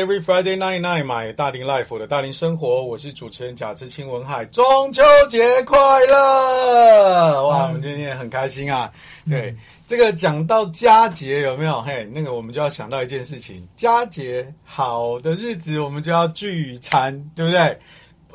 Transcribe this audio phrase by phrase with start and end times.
[0.00, 5.76] OK，Every Friday night night，买大龄 life 的大龄生活，我是主持人贾志清文海，中秋节快
[6.06, 7.46] 乐！
[7.46, 8.90] 哇，我们今天很开心啊。
[9.28, 9.54] 对，
[9.86, 11.82] 这个讲到佳节有没有？
[11.82, 17.78] 嘿，那个我们就要想到一件事情，佳节好的日子，我们就要聚餐，对不对？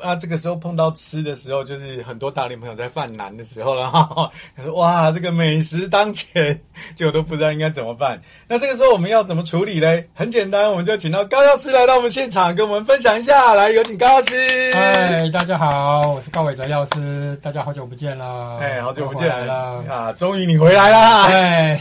[0.00, 4.30] 啊，这个时候碰到吃的时候，就是很多大龄朋友在犯难的时候了哈。
[4.56, 6.60] 他说：“哇，这个美食当前，
[6.94, 10.02] 就都不知道应该怎么办。”那这个时候我们要怎么处理呢？
[10.14, 13.54] 很简单，我们就请到高药师来到我们现场，跟我们分享一下。
[13.54, 14.72] 来，有请高药师。
[14.72, 17.38] 嗨，大家好，我是高伟哲药师。
[17.42, 18.58] 大家好久不见了。
[18.58, 20.12] 哎，好久不见了啊！
[20.12, 21.26] 终于你回来啦。
[21.26, 21.78] 哎，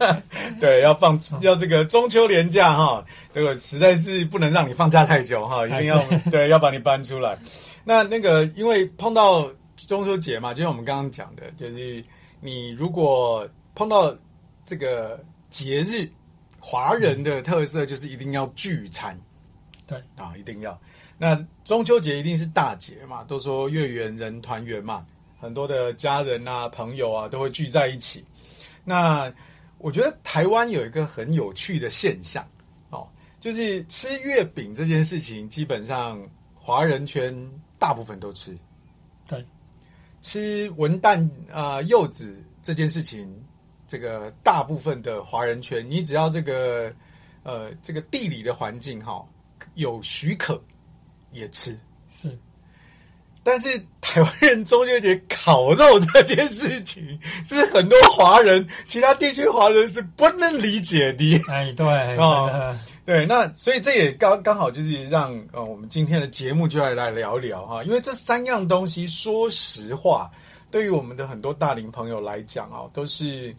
[0.60, 3.04] 对，要放 要这个中秋连假哈，
[3.34, 7.36] 这个实在是不能让你放假太久哈，一定要对，要把你搬出来。
[7.88, 12.04] 那那个，因为碰到中秋节嘛，就像我们刚刚讲的，就是
[12.38, 14.14] 你如果碰到
[14.66, 16.06] 这个节日，
[16.60, 19.18] 华人的特色就是一定要聚餐，
[19.86, 20.78] 对啊，一定要。
[21.16, 25.06] 那中秋节一定是大节嘛，都说月圆人团圆嘛，
[25.40, 28.22] 很多的家人啊、朋友啊都会聚在一起。
[28.84, 29.32] 那
[29.78, 32.46] 我觉得台湾有一个很有趣的现象
[32.90, 33.08] 哦，
[33.40, 36.20] 就是吃月饼这件事情，基本上
[36.68, 37.34] 华人圈。
[37.80, 38.58] 大部分都吃，
[39.28, 39.46] 对，
[40.20, 43.32] 吃文旦啊、呃、柚子这件事情，
[43.86, 46.92] 这个大部分的华人圈，你只要这个
[47.44, 49.24] 呃这个地理的环境哈
[49.74, 50.60] 有许可，
[51.30, 51.78] 也吃
[52.20, 52.36] 是。
[53.44, 61.40] 但是台湾人中秋节烤肉这件事情，是很多华人其他地区华人是不能理解的。
[61.48, 62.76] 哎，对哦。
[63.08, 70.30] 对，那所以这也刚刚好就是让呃我们今天的节目就要来聊聊哈，因为这三样东西说实话，
[70.70, 73.56] 对于我们的很多大龄朋友来讲啊，都是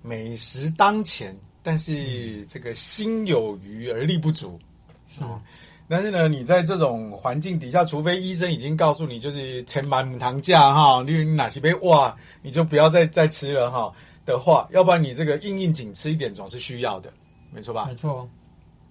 [0.00, 4.58] 美食当前，但是这个心有余而力不足
[5.20, 5.20] 啊。
[5.20, 5.42] 嗯、
[5.86, 13.92] 但是呢，你在这种环境底下，除非医生已经告诉你就是千万母糖价哈，你哪些杯哇，你就不要再再吃了哈
[14.24, 17.12] 的话，要不然你这个硬硬颈吃一点总是需要的，
[17.50, 17.84] 没错吧？
[17.86, 18.26] 没错。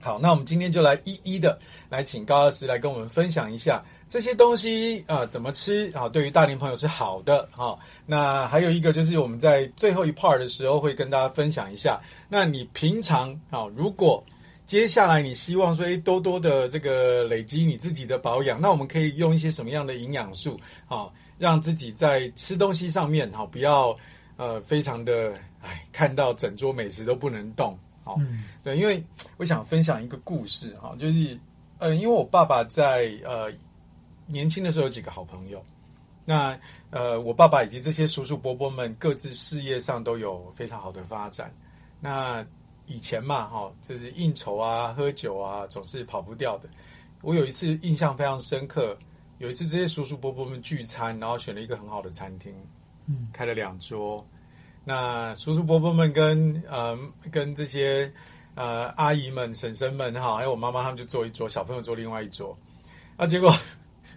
[0.02, 14.24] 好，那我们今天就来一一的来请高老师来跟我们分享一下这些东西啊、怎么吃啊，对于大龄朋友是好的哈、那还有一个就是我们在最后一 part 的时候会跟大家分享一下，那你平常啊、如果
[14.66, 21.08] 接下来你希望说诶多多的这个累积你自己的保养，那我们可以用一些什么样的营养素啊、
[21.38, 23.96] 让自己在吃东西上面哈、不要
[24.36, 27.78] 呃非常的哎看到整桌美食都不能动。
[28.12, 29.04] 好，嗯、对，因为
[29.38, 31.40] 我想分享一个故事哈，就是
[31.78, 33.52] 呃，因为我爸爸在呃
[34.26, 35.64] 年轻的时候有几个好朋友，
[36.26, 36.58] 那
[36.90, 41.54] 呃，我爸爸以及这些叔叔伯伯们各自事业上都有非常好的发展。
[42.00, 42.46] 那
[42.86, 46.70] 以前嘛，哈，就是应酬啊、喝酒啊，总是跑不掉的。
[47.22, 48.98] 我有一次印象非常深刻，
[49.38, 52.54] 有一次这些叔叔伯伯们聚餐，然后选了一个很好的餐厅，
[53.08, 54.26] 嗯，开了两桌。
[54.84, 56.98] 那叔叔伯伯们跟呃
[57.32, 58.12] 跟这些
[58.56, 62.58] 呃阿姨们婶婶们哈，还有我妈妈他们就坐一桌，小朋友坐另外一桌。
[63.16, 63.54] 啊，结果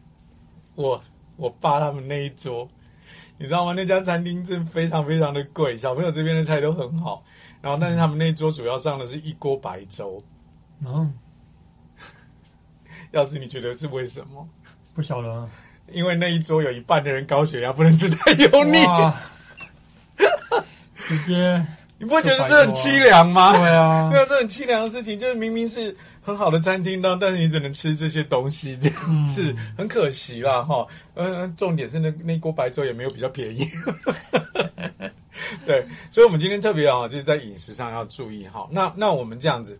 [0.75, 1.02] 我
[1.36, 2.66] 我爸他们那一桌，
[3.36, 3.75] 你知道吗？
[3.75, 7.22] 那家餐厅真非常非常的贵，小朋友这边的菜都很好，
[7.60, 10.22] 然后但是他们那一桌主要上的是一锅白粥。
[10.86, 11.12] 嗯，
[13.12, 14.48] 要是你觉得是为什么？
[14.94, 15.48] 不晓得，
[15.92, 18.78] 因为那一桌有一半的人高血压，不能吃太油腻。
[21.06, 21.65] 直接，
[21.98, 23.53] 你不会觉得这很凄凉吗？
[23.56, 30.87] 对啊，对啊，这很凄凉的事情，就是明明是很好的餐厅，但但是你只能吃这些东西，这样子、嗯、很可惜啦，哈。
[31.14, 33.69] 嗯，重点是那那锅白粥也没有比较便宜。
[35.66, 38.69] 对，所以我们今天特别啊，就是在饮食上要注意哈。
[38.70, 39.78] 那那我们这样子，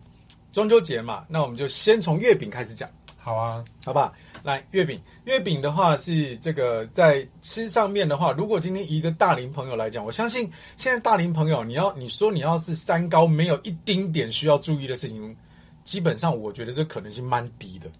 [0.52, 2.88] 中秋节嘛，那我们就先从月饼开始讲。
[3.19, 4.12] 好啊，好不好？
[4.44, 10.43] 来，月饼，月饼的话是这个在吃上面的话，如果今天一个大龄朋友来讲，我相信
[10.76, 15.35] 现在大龄朋友，你要你说你要是三高没有一丁点需要注意的事情，
[15.82, 17.91] 基本上我觉得这可能性蛮低的。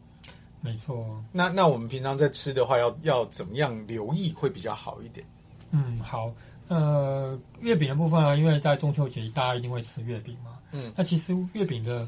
[0.61, 1.19] 没错。
[1.33, 5.27] 那那我们平常在吃的话，要要怎么样留意会比较好一点？
[5.71, 6.31] 嗯，好。
[6.69, 10.59] 呃，月饼的部分呢，因为在中秋节大家一定会吃月饼嘛。
[10.73, 10.93] 嗯。
[10.95, 12.07] 那其实月饼的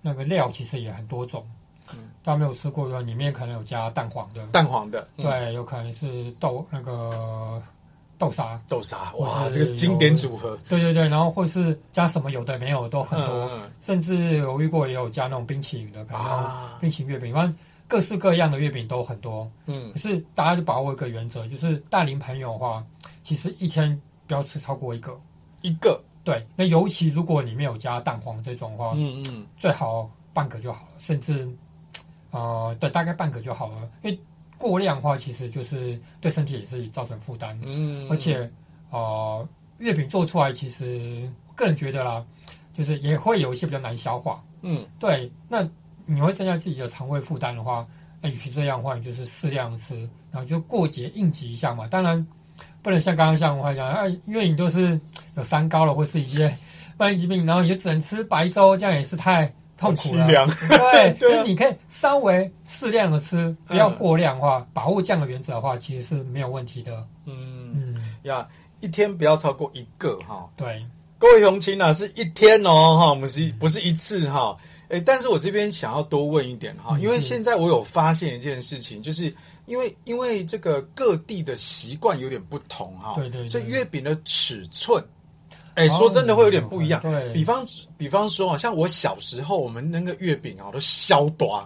[0.00, 1.46] 那个料其实也很多种。
[1.92, 7.62] 嗯，大家没有吃过的话，里面可能有加蛋黄的，蛋黄的，嗯、对，有可能是豆那个
[8.16, 13.50] 豆沙，豆沙，哇，这个是经典组合，对对对，然后或是加什么有的没有都很多，
[13.80, 22.82] 甚至有遇过也有加那种冰淇淋的，可能冰淇淋月饼，反正、啊、各式各样的月饼都很多，嗯，可是大家就把握一个原则，就是大龄朋友的话，
[23.22, 25.20] 其实一天不要吃超过一个，
[25.60, 30.08] 一个，对，那尤其如果里面有加蛋黄这种的话，嗯嗯，最好。
[30.34, 31.48] 半个就好了，甚至
[32.34, 33.88] 呃，对，大概半个就好了。
[34.02, 34.18] 因为
[34.58, 37.58] 过量的话，其实就是对身体也是造成负担。
[37.64, 38.50] 嗯，而且
[38.90, 39.48] 呃，
[39.78, 42.24] 月饼做出来，其实个人觉得啦，
[42.76, 44.42] 就是也会有一些比较难消化。
[44.62, 45.66] 嗯，对，那
[46.06, 47.86] 你会增加自己的肠胃负担的话，
[48.20, 49.94] 那与其这样的话，你就是适量吃，
[50.32, 51.86] 然后就过节应急一下嘛。
[51.86, 52.26] 当然。
[52.82, 55.00] 不能像刚刚像我讲，啊，因为你都是
[55.36, 56.54] 有三高了，或是一些
[56.98, 60.26] 慢性疾病，然后你就只能吃白粥，这样也是太痛苦了。
[60.26, 60.34] 对，
[60.68, 67.06] 对啊，就是你可以稍微适量的吃，不要过量的话，嗯、把握这样的原则的话，其实是没有问题的。
[67.26, 68.46] 嗯嗯，呀，
[68.80, 70.48] 一天不要超过一个哈。
[70.56, 70.84] 对，
[71.18, 74.56] 各位同亲啊，是一天哦哈，我们是不是一次哈？
[74.88, 79.34] 哎，但是我这边想要多问一点哈，因为现在我有发现一件事情，就是。
[79.66, 85.02] 因为因为这个各地的习惯有点不同哈，对对对，所以月饼的尺寸，
[85.74, 87.00] 哎，说真的会有点不一样。
[87.00, 87.64] 对，比方
[87.96, 91.64] 比方说啊，像我小时候，我们那个月饼啊都小短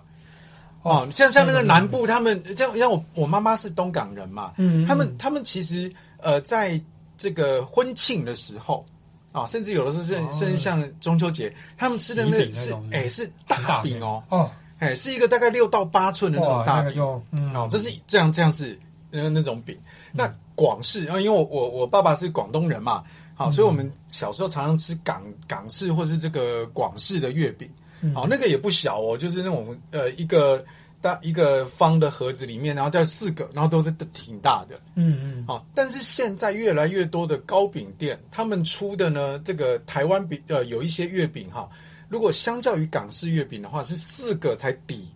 [0.83, 6.81] 哦，像像那个南部他们，像像我我妈妈是东港人嘛，嗯，他们他们其实呃，在
[7.17, 8.85] 这个婚庆的时候
[9.33, 14.51] 啊，甚至有的时候是甚至像中秋节，他们吃的那是哎是大饼哦哦。
[14.79, 18.79] 哎，是一个大概六到八寸的那种大饼，哦、嗯，这是这样这样是
[19.11, 19.77] 那那种饼。
[20.13, 23.03] 嗯、那广式啊，因为我我我爸爸是广东人嘛，
[23.39, 27.71] 好，嗯、所以我们小时候常常吃港港式或是这个广式的月饼，
[28.13, 30.65] 好，嗯、那个也不小哦，就是那种呃一个
[31.01, 41.69] 大一个方的盒子里面，然后带四个，然后都是挺大的，嗯嗯，好，但是现在越来越多的糕饼店，他们出的呢，这个台湾饼呃有一些月饼哈。
[42.11, 45.07] 如果相较于港式月饼的话，是四个才抵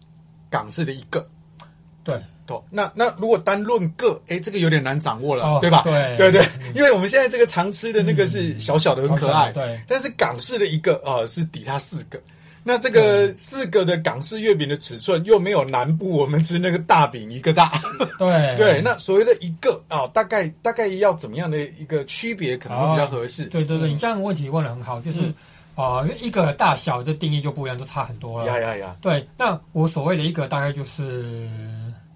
[0.50, 1.26] 港式的一个。
[2.04, 2.20] 对，
[2.60, 2.68] 对。
[2.70, 5.82] 那那如果单论个，哎，这个有点难掌握了，哦、对吧？
[5.84, 6.42] 对，对对。
[6.42, 9.50] 嗯、因为我们现在这个常吃的那个是小小的，很可爱。
[9.50, 9.80] 嗯、对。
[9.88, 12.20] 但是港式的一个啊、呃，是抵它四个。
[12.64, 17.72] 那这个四个的港式月饼的尺寸又没有南部我们吃那个大饼一个大。
[18.18, 18.80] 对 对。
[18.80, 23.44] 那所谓的一个啊、哦，大概大概要怎么样的一个区别可能会比较合适？
[23.46, 25.18] 对对对，嗯、你这样的问题问的很好，就是。
[25.20, 25.34] 嗯
[25.74, 28.46] 啊，一个大小的定义就不一样，就差很多了。
[28.46, 28.94] 呀呀呀！
[29.00, 31.48] 对，那我所谓的一个大概就是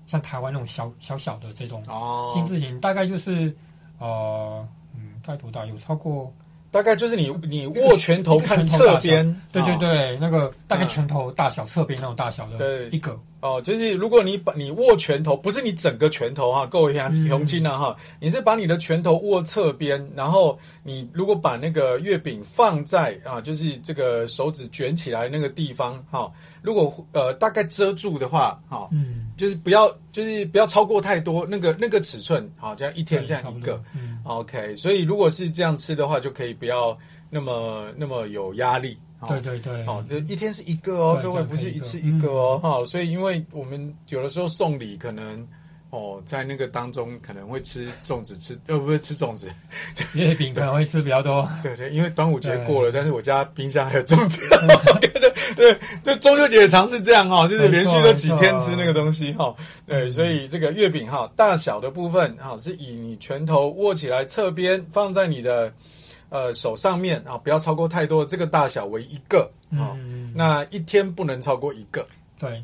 [0.06, 3.54] 像台湾那种小小小的这种哦，精致型，大概就是
[3.98, 5.64] 呃，嗯，大概多大？
[5.66, 6.32] 有超过。
[6.68, 12.90] 大概就是你你握拳头看侧边，对对对，那个大概拳头大小侧边那种大小的，对。
[12.90, 13.18] 一个。
[13.40, 26.30] 哦，就是如果你把你握拳头，不是你整个拳头哈，各位乡亲呐哈，你是把你的拳头握侧边，然后你如果把那个月饼放在啊，就是这个手指卷起来那个地方哈，
[26.66, 34.18] 如果呃大概遮住的话哈，嗯，就是不要就是不要超过太多那个那个尺寸，好，这样一天这样一个，嗯。
[34.24, 36.98] OK，所以如果是这样吃的话，就可以不要
[37.30, 38.98] 那么那么有压力。
[39.28, 42.86] 对对对，好，就一天是一个哦，各位不是一次一个哦，哈、嗯。
[42.86, 45.46] 所以因为我们有的时候送礼，可能
[45.96, 49.48] 哦，在那个当中可能会吃粽子，吃呃不会吃粽子，
[50.12, 51.48] 月饼可能会吃比较多。
[51.62, 54.46] 对对，因为端午节过了，但是我家冰箱还有粽子。
[55.00, 59.54] 对对对，这中秋节也常是这样哈，就是连续都几天吃那个东西哈。
[59.86, 65.72] 对，所以这个月饼哈，大小的部分哈，是以你拳头握起来侧边放在你的
[66.28, 69.96] 呃手上面啊，不要超过太多，这个大小为一个啊。
[69.96, 72.06] 嗯、那一天不能超过一个。
[72.38, 72.62] 对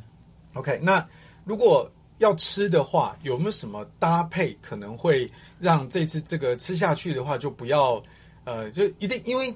[0.52, 0.78] ，OK。
[0.82, 1.06] 那
[1.44, 1.90] 如果
[2.22, 8.00] 要吃的话，有没有什么搭配可能会让这次这个吃下去的话，就不要
[8.44, 9.52] 呃，就一定因为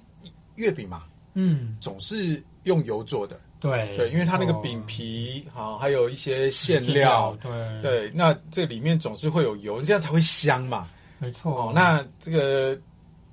[0.56, 1.04] 月饼嘛，
[1.35, 3.40] 嗯，总是用油做的。
[3.61, 7.50] 对对，因为它那个饼皮好，还有一些馅料，对
[7.82, 10.88] 对，那这里面总是会有油，这样才会香嘛。
[11.18, 12.78] 没错，哦，那这个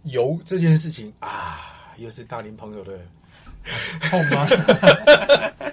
[0.03, 1.59] 油这件事情啊，
[1.97, 2.99] 又是大龄朋友的
[4.09, 4.47] 痛吗？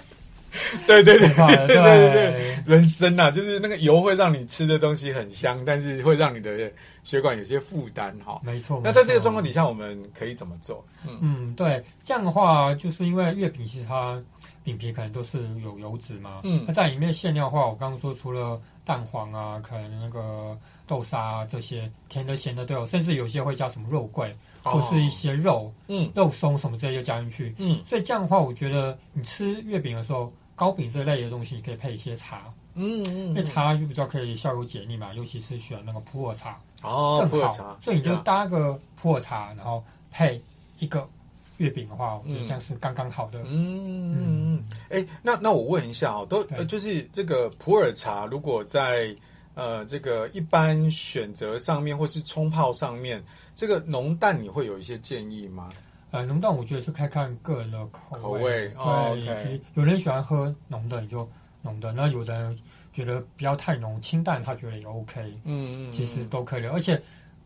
[0.87, 1.27] 对对对
[1.67, 6.71] 对对对对，人参啊，就是那个油会让你吃的东西很香，但是会让你的
[7.03, 8.39] 血管有些负担哈。
[8.43, 8.81] 没错。
[8.83, 10.85] 那在这个状况底下，我们可以怎么做？
[11.07, 14.21] 嗯嗯，对，这样的话，就是因为月饼其实它。
[14.63, 40.39] 饼皮可能都是有油脂嘛，嗯，那在里面馅料的话，我刚刚说除了蛋黄啊，可能那个豆沙啊，这些甜的、咸的都有，甚至有些会加什么肉桂，或是一些肉，嗯，肉松什么这些就加进去，嗯，所以这样的话，我觉得你吃月饼的时候，糕饼这类的东西，你可以配一些茶，嗯嗯，因为茶就比较可以消油解腻嘛，尤其是选那个普洱茶，哦，更好，所以你就搭个普洱茶，然后配
[40.77, 41.09] 一个。
[41.57, 43.39] 月饼的话，我觉得像是刚刚好的。
[43.45, 49.15] 嗯嗯，哎、嗯欸，那那我问一下哦，都呃，就是这个普洱茶，如果在
[49.53, 55.69] 呃这个一般选择上面，或是冲泡上面，这个浓淡你会有一些建议吗？
[56.11, 58.21] 呃，浓淡我觉得是看看个人的口味。
[58.21, 61.27] 口味对，哦 okay、有人喜欢喝浓的，你就
[61.61, 62.57] 浓的；那有的人
[62.91, 65.21] 觉得不要太浓，清淡他觉得也 OK。
[65.45, 66.69] 嗯嗯，其实都可以的。
[66.71, 66.95] 而且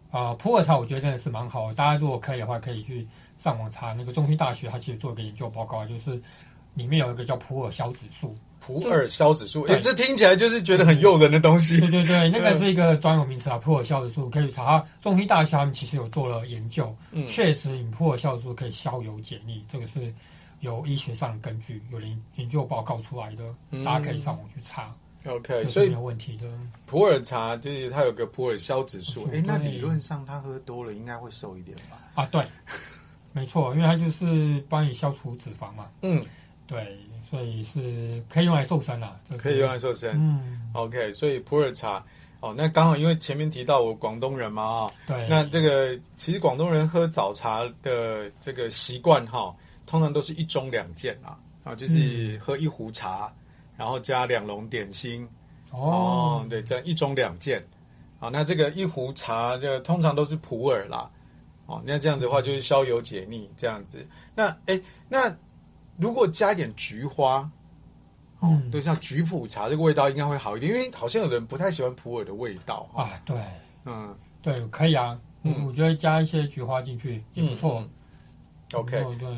[0.10, 1.75] 啊、呃，普洱茶我觉得真的是蛮好的。
[1.75, 3.07] 大家如果可以的话，可以去
[3.38, 6.19] 上网查那个中兴大学，他其实做一个研究报告，就是
[6.74, 8.36] 里面有一个叫普洱消脂素。
[8.65, 11.79] 普洱消脂素，哎，这听起来就是觉得很诱人的东西。
[11.79, 14.84] 对对对， 那个是一个专有名词啊，普洱消脂素可以查。
[15.01, 20.12] 中医大学他们其实有做了研究，嗯，确实，饮普洱消脂素可以消油解腻，这个是
[20.62, 24.91] 有医学上的根据，有研研究报告出来的，嗯、大家可以上网去查。
[25.27, 26.48] OK，所以没有问题的。
[26.88, 32.00] 普洱茶就是它有个普洱消脂素，哎，那理论上它喝多了应该会瘦一点吧？
[32.15, 32.43] 啊，对，
[33.31, 35.88] 没错，因为它就是帮你消除脂肪嘛。
[36.01, 36.24] 嗯，
[36.65, 36.98] 对。
[37.27, 40.12] 所以是可以用来瘦身啦，可以用来瘦身。
[40.13, 42.03] 嗯，OK，所以普洱茶
[42.39, 49.53] 哦，那刚好因为前面提到我广东人嘛，啊，对，那这个其实广东人喝早茶的这个习惯哈，
[49.88, 53.34] 通常都是一盅两件啊，啊，就是喝一壶茶，
[53.75, 55.27] 然后加两笼点心。
[55.72, 57.65] 哦，哦，对，这样一盅两件。
[58.20, 61.10] 啊，那这个一壶茶就通常都是普洱啦。
[61.65, 64.05] 哦，那这样子的话就是消油解腻这样子。
[64.36, 64.79] 那哎，
[65.10, 65.36] 那。
[65.97, 67.49] 如果加一点菊花，
[68.41, 73.09] 嗯，对，像菊普茶这个味道应该会好一点，因为好像有人不太喜欢普洱的味道啊。
[73.23, 73.37] 对，
[73.85, 77.87] 嗯，对，可以啊，嗯，我觉得加一些菊花进去也不错。
[78.73, 79.29] OK，对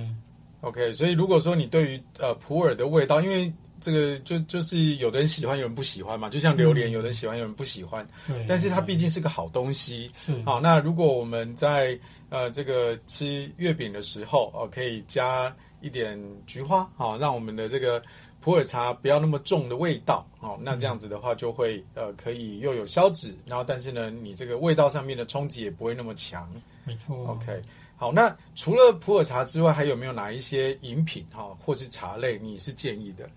[0.62, 8.06] ，OK，所以如果说你对于呃普洱的味道，因为这个就就是有的人喜欢，有人不喜欢嘛，就像榴莲，有人喜欢，有人不喜欢。
[8.26, 10.10] 对，但是它毕竟是个好东西。
[10.16, 11.98] 是，好，那如果我们在
[12.30, 15.56] 呃这个吃月饼的时候，哦，可以加。
[15.82, 18.02] 一点菊花，好，让我们的这个
[18.40, 26.50] 普洱茶不要那么重的味道，好，那这样子的话就会呃可以又有消脂，然后但是呢，你这个味道上面的冲击也不会那么强。
[26.84, 27.28] 没错。
[27.28, 27.62] OK，
[27.96, 33.30] 好，那除了普洱茶之外，还有没有哪一些饮品哈，或是茶类你是建议的？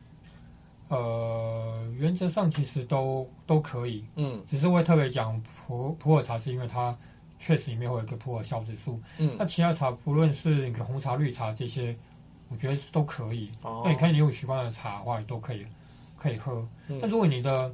[0.88, 6.96] 呃，原则上其实都都可以，嗯，只是会特别讲普普洱茶，是因为它
[7.38, 11.94] 确实里面会有一个普洱消脂素，嗯，那其他茶不论是你红茶、绿茶这些。
[12.50, 13.48] 我觉得都可以。
[13.62, 15.64] 哦、那你看，你用习惯的茶的话，你都可以，
[16.18, 16.66] 可以喝。
[16.88, 17.72] 嗯、如果你的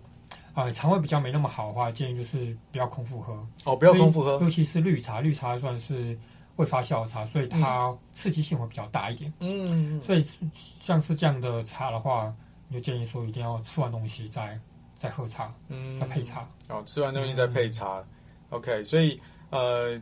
[0.52, 3.44] 啊、呃、肠胃比较没那么好的话，建议就是不要空腹喝。
[3.64, 4.32] 哦，不要空腹喝。
[4.42, 6.18] 尤其是绿茶，绿茶算是
[6.56, 9.32] 未发酵的茶，所以它刺激性会比较大一点。
[9.40, 9.98] 嗯。
[10.02, 12.30] 所以像是这样的茶的话，
[12.68, 14.60] 你就建议说一定要吃完东西再
[14.98, 16.46] 再喝茶，嗯，再配茶。
[16.68, 18.00] 哦，吃完东西再配茶。
[18.00, 18.06] 嗯、
[18.50, 19.18] OK，所以
[19.48, 20.00] 呃。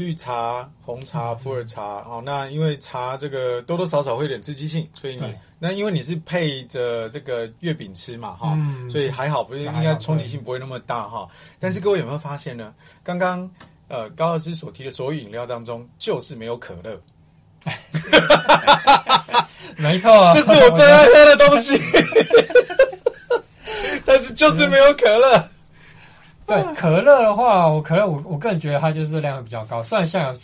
[0.00, 8.56] 绿茶、红茶、普洱茶，哦，那因为茶这个多多少少会有点刺激性，所以你那因为你是配着这个月饼吃嘛，哈，
[8.90, 11.28] 所以还好，不是应该冲击性不会那么大哈。
[11.58, 12.72] 但是各位有没有发现呢？
[13.02, 13.48] 刚刚
[13.88, 16.98] 呃高老师所提的所有饮料当中，就是没有可乐。
[19.76, 21.78] 没错， 这是我最爱喝的东西，
[24.06, 25.46] 但是就是没有可乐。
[26.50, 29.82] 对可乐的话，我可乐我我个人觉得它就是热量会比较高。
[29.82, 30.38] 虽然现在有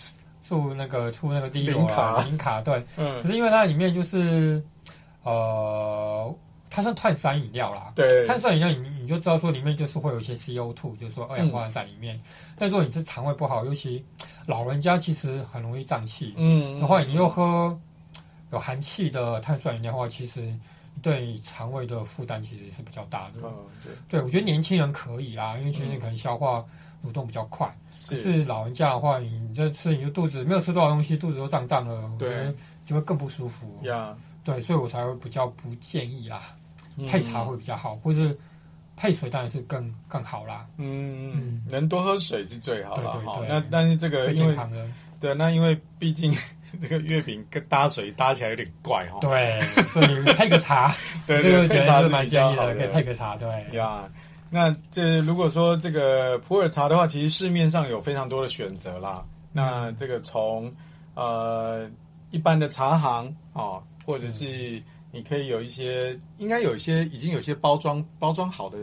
[0.47, 4.63] 出那个出那个第一零卡零卡，对，嗯，可是因为它里面就是
[5.23, 6.33] 呃，
[6.71, 12.15] 它算碳酸饮料啦，对，碳酸饮料你你就知道说里面就是会有一些 CO2，就是说二氧化碳在里面。
[12.17, 12.23] 嗯、
[12.59, 14.05] 但如果你是肠胃不好，尤其
[14.47, 17.77] 老人家其实很容易胀气，嗯，的话你又喝
[18.53, 20.55] 有含气的碳酸饮料的话，其实。
[21.03, 23.35] 对肠胃的负担其实是比较大的。
[23.45, 23.53] 嗯，
[23.85, 26.65] 对，对我觉得年轻人可以啦，因为年轻人可能消化
[27.05, 27.67] 蠕动比较快。
[28.09, 33.79] 可是老人家的话，你这吃你就肚子没有吃多少东西，肚子都胀胀了，我觉得就会更不舒服。
[33.83, 36.57] 呀，对，所以我才会比较不建议啦，
[37.09, 38.37] 配茶会比较好，或是
[38.97, 40.67] 配水当然是更更好啦。
[40.79, 43.11] 嗯嗯，能多喝水是最好的。
[43.21, 44.57] 哈，那但是这个因为
[45.21, 46.35] 对，那因为毕竟。
[46.81, 49.61] 这个月饼跟搭水搭起来有点怪哈，对，
[49.93, 50.95] 所以配个茶，
[51.27, 54.09] 对 对，配茶是蛮建议的，可以配个茶，对呀。
[54.49, 59.25] 那这如果说这个普洱茶的话，其实市面上有非常多的选择啦。
[59.53, 60.73] 那这个从
[61.15, 61.91] 呃
[62.31, 64.81] 一般的茶行啊，或者是
[65.11, 68.79] 你可以有一些，应该有一些已经有些包装包装好的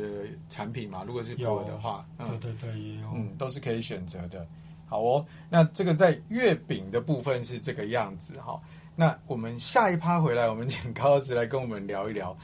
[0.50, 1.04] 产品嘛。
[1.08, 4.46] 如果是普洱的话，对对对，也有，嗯，都是可以选择的。
[4.86, 8.62] 好哦，那这个在月饼的部分是这个样子哈。
[8.96, 12.38] 那我们下一趴回来，我们请高老师来跟我们聊一聊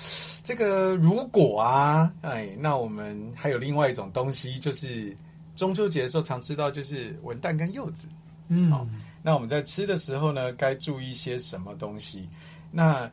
[0.43, 0.95] 这个。
[0.95, 5.15] 如果啊，哎，那我们还有另外一种东西，就是
[5.55, 8.07] 中秋节的时候常吃到，就是文旦跟柚子。
[8.47, 8.87] 嗯，好，
[9.21, 12.27] 那我们在吃的时候呢，该注意些什么东西？
[12.71, 13.07] 那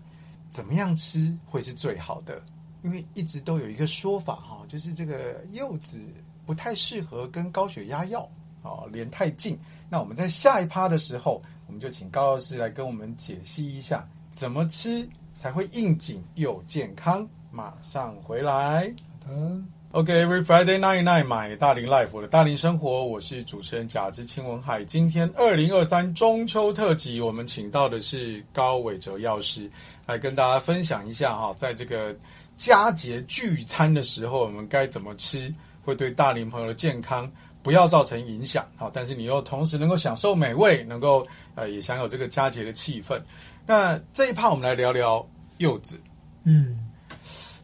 [0.49, 2.43] 怎么样吃会是最好的？
[2.83, 5.99] 因为一直都有一个说法哈，就是这个柚子
[6.47, 8.27] 不太适合跟高血压药。
[8.67, 9.59] 哦，连太近。
[9.89, 17.29] 那我们在下一趴的时候，我们们就请高老师来跟我们解析一下，怎么吃才会应景又健康。
[17.53, 18.93] 马上回来。
[19.29, 19.67] 嗯。
[19.93, 24.85] OK，Every、okay, Friday night night，买大龄 life，我的大龄生活，我是主持人贾之清文海。
[24.85, 29.71] 今天二零二三中秋特辑，我们请到的是高伟哲药师，
[30.07, 32.15] 来跟大家分享一下哈，在这个
[32.57, 37.31] 佳节聚餐的时候，我们该怎么吃，会对大龄朋友的健康
[37.67, 38.65] 不要造成影响。
[38.77, 43.21] 好，但是你又同时能够享受美味，能够呃也享有这个佳节的气氛。
[43.67, 46.01] 那这一趴我们来聊聊柚子。
[46.45, 46.79] 嗯，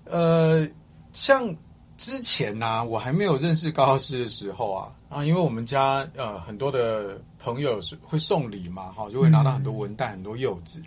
[0.06, 0.68] 呃，
[1.12, 1.56] 像。
[1.98, 10.82] 之前呢、啊，我还没有认识高老师的时候啊，啊，因为我们家呃很多的朋友是会送礼嘛，哈，就会拿到很多文旦、很多柚子。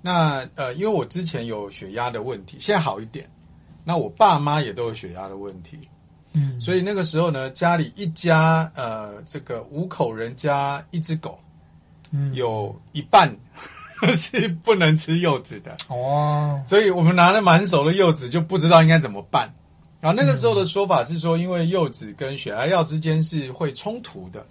[0.00, 3.28] 那呃，因为我之前有血压的问题，现在好一点。
[3.84, 5.86] 那我爸妈也都有血压的问题，
[6.38, 11.38] 嗯，所以那个时候呢，家里一家呃这个五口人加一只狗，
[12.10, 13.34] 嗯，有一半
[14.14, 15.74] 是不能吃柚子的。
[15.88, 19.50] 哦，所以我们拿了满手的柚子，就不知道应该怎么办。
[19.98, 24.46] 然后，那个时候的说法是说，因为柚子跟血压药之间是会冲突的。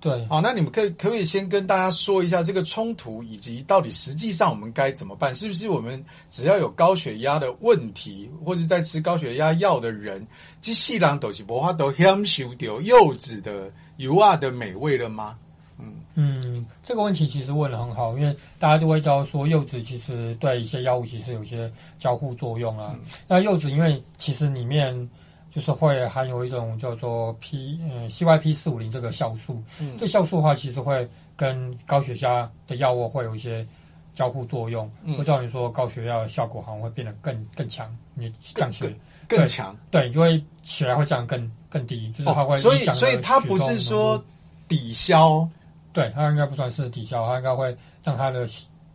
[0.00, 5.34] 对，好，那你们可以可不可以先跟大家说一下这个冲突，以及到底实际上我们该怎么办？
[5.34, 10.24] 是不是我们只要有高血压的问题，或者在吃高血压药的人，
[10.60, 15.36] 即细囊都是无法都享受到柚子的油啊的美味了吗？
[15.80, 22.90] 嗯嗯，这个问题其实问得很好，因为大家就会知道说柚子其实对一些药物其实有些交互作用啊。
[22.94, 25.08] 嗯、那柚子因为其实里面
[25.50, 33.66] 就是会含有一种叫做 P 嗯 CYP 四五零这个酵素，嗯、这酵素的话其实会跟高血压的药物会有一些
[34.14, 35.16] 交互作用，嗯。
[35.16, 38.94] 会造成说高血压的效果好像会变得更更强，你降血。
[39.26, 44.22] 更强，对，因为血压会降更更低，就是它会、哦、所以所以它不是说
[44.66, 45.46] 抵消。
[45.92, 48.48] 对，它应该不算是抵消，它应该会让它的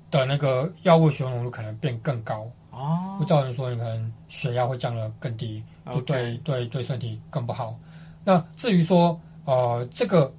[0.10, 7.78] 的那个药物血浓度可能变更高哦，会造成说你可能血压会降得更低，就对.对对身体更不好。
[8.24, 10.34] 那至于说呃这个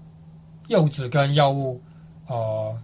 [0.66, 1.80] 柚子跟药物
[2.26, 2.76] 呃，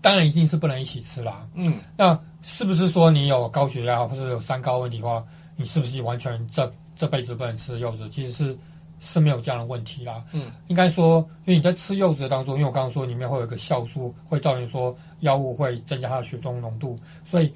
[0.00, 1.48] 当然一定是不能一起吃啦。
[1.54, 5.24] 嗯，那是不是说你有高血压或者有三高问题的话，
[5.56, 8.08] 你是不是完全这这辈子不能吃柚子？
[8.10, 8.58] 其实是。
[9.02, 10.22] 是没有这样的问题啦。
[10.32, 17.50] 嗯，应该说，因为你在吃柚子的当中，因为我刚刚说里面会有一个酵素，会造成说药物会增加它的血中浓度，所以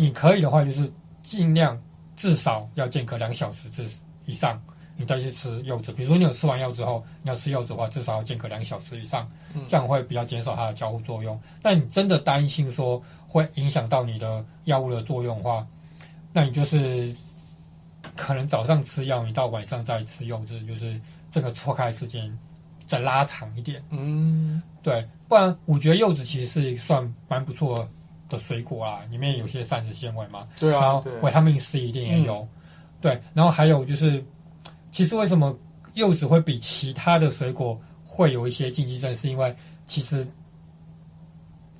[0.00, 0.90] 你可以的话，就是
[1.22, 1.78] 尽量
[2.16, 3.86] 至少要间隔两小时之
[4.24, 4.60] 以上，
[4.96, 5.92] 你再去吃柚子。
[5.92, 9.28] 比如说你有吃完药之后，你要吃柚子的话，至少要间隔两小时以上，
[9.68, 11.38] 这样会比较减少它的交互作用。
[11.60, 15.66] 但你真的担心说会影响到你的药物的作用的话，
[16.32, 17.14] 那你就是。
[18.16, 20.98] 可能早上吃药，你到晚上再吃柚子，就是
[21.30, 22.36] 这个错开时间
[22.86, 23.82] 再拉长一点。
[23.90, 27.86] 嗯，对，不然我觉得柚子其实是算蛮不错
[28.30, 30.48] 的水果啦，里面有些膳食纤维嘛。
[30.58, 32.36] 对啊，然后维他命 C 一定也有。
[32.36, 32.48] 嗯、
[33.02, 34.24] 对，然后还有就是，
[34.90, 35.54] 其实为什么
[35.94, 40.26] 柚子会比其他的水果会有一些禁忌症，是因为其实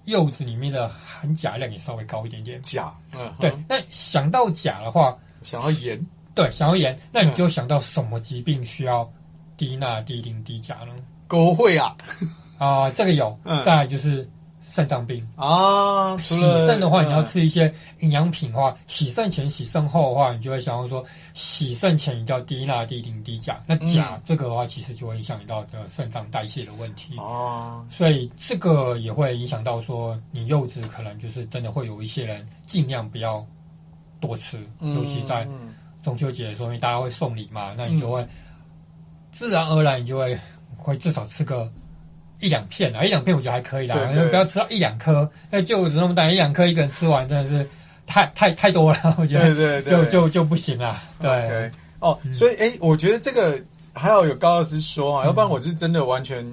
[0.05, 2.61] 柚子里面的含钾量也稍微高一点点。
[2.63, 3.51] 钾，嗯，对。
[3.69, 6.05] 那想到钾的话，想要盐。
[6.33, 9.11] 对，想要盐，那你就想到什么疾病需要
[9.57, 10.95] 低钠、低磷、低钾呢？
[11.27, 11.95] 狗会啊，
[12.57, 13.37] 啊、呃，这个有。
[13.45, 14.27] 嗯、再来就是
[14.71, 16.17] 肾脏病啊。
[16.19, 21.05] 洗肾的话，你要吃一些营养品的话，洗肾前、洗肾后的话，你就会想到说，
[21.35, 23.61] 洗肾前你叫低钠、低磷、低钾。
[23.67, 27.85] 那钾、嗯、这个的话，其实就会影响到的肾脏代谢的问题哦。
[27.91, 33.45] 所以这个也会影响到说，你柚子可能就是真的会有一些人尽量不要
[34.21, 35.47] 多吃，嗯、尤其在。
[36.03, 38.29] 中秋节的时候，因为大家会送礼嘛，那你就会、嗯、
[39.31, 40.35] 自然而然，你就会
[40.79, 41.71] 会至少吃个
[42.41, 43.97] 一两片啊，一两片我觉得还可以啦，
[44.31, 45.31] 不要吃到一两颗。
[45.51, 47.69] 那就子那么大，一两颗一个人吃完真的是
[48.07, 51.01] 太太太多了， 我觉得对对对，就就就不行了。
[51.21, 51.71] 对，okay.
[52.01, 53.61] 哦，嗯、所以哎，我觉得这个
[53.93, 56.45] 还好有高老师说啊，要不然我是真的完全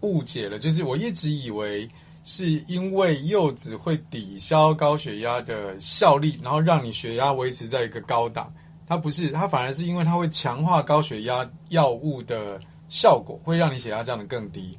[0.00, 0.58] 误解了。
[0.58, 1.88] 嗯、就是我一直以为
[2.24, 8.52] 是因为柚子会抵消高血压的效力，然后让你血压维持在一个高档。
[8.88, 14.78] 它不是，它反而是因为它会强化高血压药物的效果，会让你血压降得更低。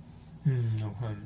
[0.50, 0.80] 嗯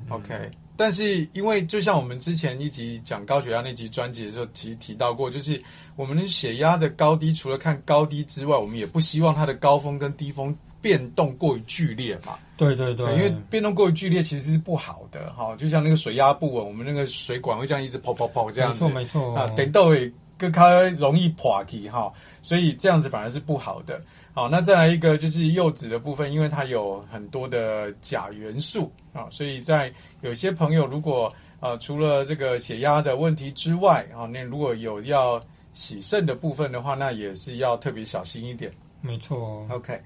[0.08, 0.50] ，OK。
[0.76, 5.62] 但是因为就像我们之前一集讲高血压那集专辑的时候，其实提到过，就是
[5.94, 12.36] 我们的血压的高低，除了看高低之外，我们也不希望它的高峰跟低峰变动过于剧烈嘛。
[12.56, 15.54] 对对对，因为变动过于剧烈其实是不好的哈。
[15.56, 20.12] 就像那个水压不稳，我们那个水管会这样一直跑跑跑这样子，没错没错啊，等到会。
[20.38, 24.02] 更它容易垮起哈，所以这样子反而是不好的。
[24.34, 29.92] 好，那再来一个就是柚子的部分，因为它有很多的钾元素啊，所以在
[30.22, 35.40] 有些朋友如果呃，除了这个血压的问题之外啊，那如果有要
[35.72, 38.72] 洗肾的部分的话，那也是要特别小心一点。
[39.00, 40.00] 没错，OK。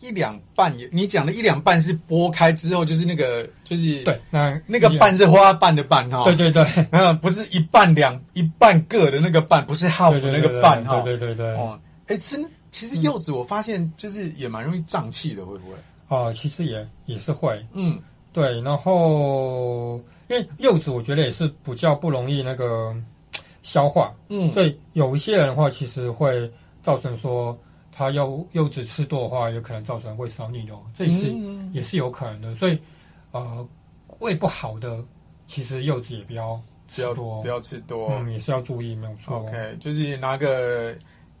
[0.00, 12.38] 一两半也，你讲的一两半是剥开之后，就是那个，就是对，那那个半是花瓣的瓣哈，对对对，嗯，不是一半两一半个的那个半，不是 half 的那个半哈，对对对哦，哎，吃
[12.70, 15.76] 其实柚子我发现就是也蛮容易胀气的，会不会？
[16.08, 18.00] 哦，其实也也是会，嗯，
[18.32, 22.94] 对，然后因为柚子我觉得也是比较不容易那个
[23.62, 26.50] 消化，嗯，所以有一些人的话，其实会
[26.82, 27.58] 造成说。
[27.90, 32.54] 他柚柚子吃多的话，有可能造成胃食道逆流，这也是、嗯、也是有可能的。
[32.54, 32.78] 所以，
[33.32, 33.68] 呃，
[34.20, 35.02] 胃不好的，
[35.48, 39.38] 其实柚子也不要吃多，不要吃多，嗯，也是要注意，没有错。
[39.38, 40.94] OK，就是拿个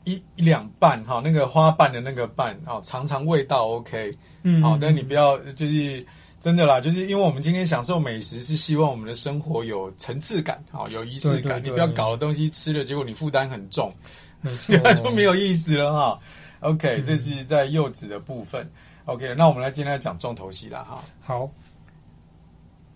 [0.08, 6.04] 一一两瓣哈，那个花瓣的那个瓣啊，尝尝味道 OK，嗯，好，但你不要就是
[6.40, 11.62] 真的啦，就是因为我们今天享受美食，是希望我们的生活有层次感，好，有仪式感。
[11.62, 13.92] 你不要搞的东西吃了，结果你负担很重，
[14.66, 16.18] 那就没有意思了哈。
[16.60, 18.64] OK，这是在柚子的部分。
[18.64, 21.04] 嗯、OK，那我们来今天来讲重头戏了哈。
[21.22, 21.50] 好，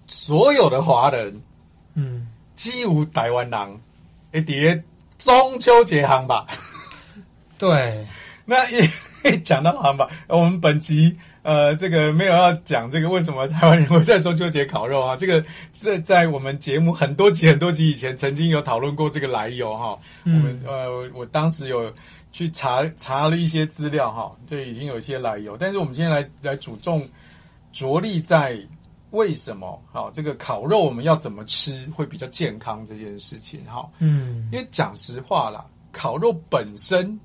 [0.07, 1.43] 所有的华人，
[1.95, 3.81] 嗯，几乎台湾人，
[4.33, 4.83] 一叠
[5.19, 6.47] 中秋节行吧。
[7.63, 8.07] 对，
[8.45, 8.89] 那一
[9.45, 15.17] 讲到航吧，我们本集呃，这个没有要讲这个为什么台湾人会在中秋节烤肉啊？
[15.17, 19.99] 这个在在我们节目很多集很多集以前曾经有讨论过这个来由哈。
[20.25, 21.93] 嗯、我们呃，我当时有。
[22.35, 27.07] 去查查了一些资料哈，这已经有一些来由，但是我们今天来来主重
[27.73, 28.57] 着力在
[29.11, 37.21] 为什么好这个烤肉我们要怎么吃会比较健康这件事情哈，嗯，因为讲实话啦，烤肉本身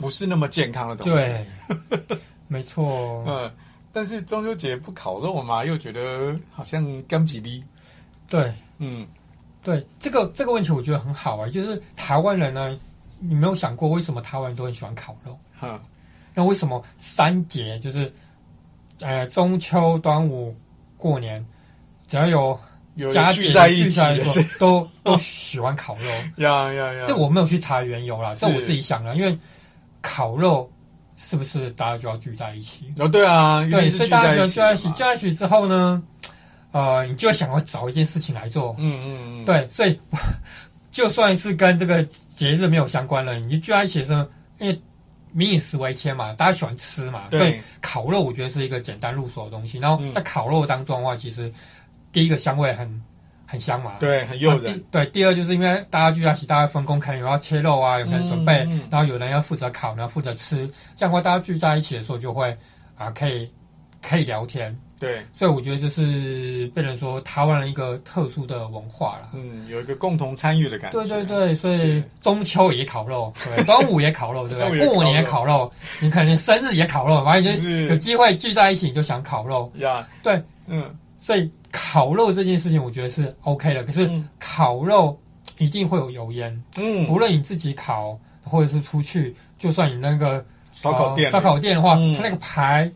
[0.00, 3.50] 不是那么健康的东西，对， 没错，嗯，
[3.92, 7.62] 但是中秋节不烤肉嘛，又觉得好像干几逼，
[8.28, 9.06] 对，嗯，
[9.62, 12.78] 对，这个这个问题我觉得很好啊，就是台湾人呢。
[13.22, 15.38] 你没有想过为什么台湾人都很喜欢烤肉？
[15.60, 15.78] 嗯，
[16.32, 18.10] 那为什么三节就是，
[19.00, 20.56] 呃，中秋、端午、
[20.96, 21.44] 过年，
[22.08, 22.58] 只要有
[23.10, 26.10] 家聚在一起，都都喜欢烤肉。
[26.42, 27.04] 呀呀呀！
[27.06, 29.14] 这我没有去查缘由啦，这我自己想的。
[29.14, 29.38] 因为
[30.02, 30.70] 烤肉
[31.16, 32.92] 是不是大家就要聚在一起？
[32.98, 34.88] 哦，对啊，对，所以大家就要聚在一起。
[34.90, 36.02] 聚在一起之后呢，
[36.72, 38.74] 呃，你就要想要找一件事情来做。
[38.78, 39.98] 嗯嗯嗯，对，所以。
[40.90, 44.26] 就算是跟这个节日没有相关了，你就聚在一起的时候，
[44.58, 44.82] 因为
[45.30, 49.78] 民以食为天嘛，大家喜欢吃嘛，对，烤肉我觉得是一个简单入手的东西。
[49.78, 51.50] 然后在烤肉当中的话，其实
[52.10, 53.02] 第一个香味很
[53.50, 54.80] 很香嘛，对，很诱人。
[54.92, 62.56] 对，第二就是因为大家聚在一起，大家分工，可能有要切肉啊，有可能准备，嗯、然后有人要负责烤，然后负责吃，这样的话大家聚在一起的时候就会
[62.96, 63.50] 啊，可以
[64.00, 64.78] 可以聊天。
[65.00, 69.30] 对，所以我觉得就是被人说台湾人一个特殊的文化了。
[69.32, 71.02] 嗯，有一个共同参与的感觉。
[71.02, 74.86] 对对对，所以中秋也烤肉，对，端午也烤肉，对不对？
[74.86, 79.72] 过年也烤肉，你可能生日也烤肉，反正就是有机会聚在一起你就想烤肉。
[79.76, 83.84] 呀，对，嗯，所以烤肉这件事情我觉得是 OK 的。
[83.84, 85.18] 可是烤肉
[85.58, 92.90] 一定会有油烟，嗯，不论你自己烤或者是出去，就算你那个烧烤店，烧烤店的话，它那个牌。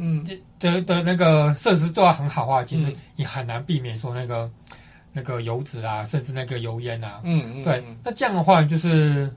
[0.00, 0.24] 嗯，
[0.60, 4.78] 的的那个设施做的很好的话，其实你很难避免说那个、嗯、
[5.12, 7.20] 那个油脂啊，甚至那个油烟啊。
[7.24, 7.84] 嗯嗯，对。
[8.04, 9.28] 那这样的话，就是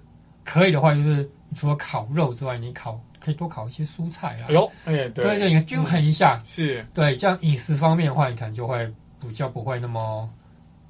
[0.45, 4.47] 可以的话，就是除了烤肉之外，你烤可以多烤一些蔬菜啊。
[4.49, 6.41] 哎呦，哎对对对，你均衡一下。
[6.43, 6.88] 嗯、是。
[6.93, 10.29] 对，这样饮食方面的话，你可能就会比较不会那么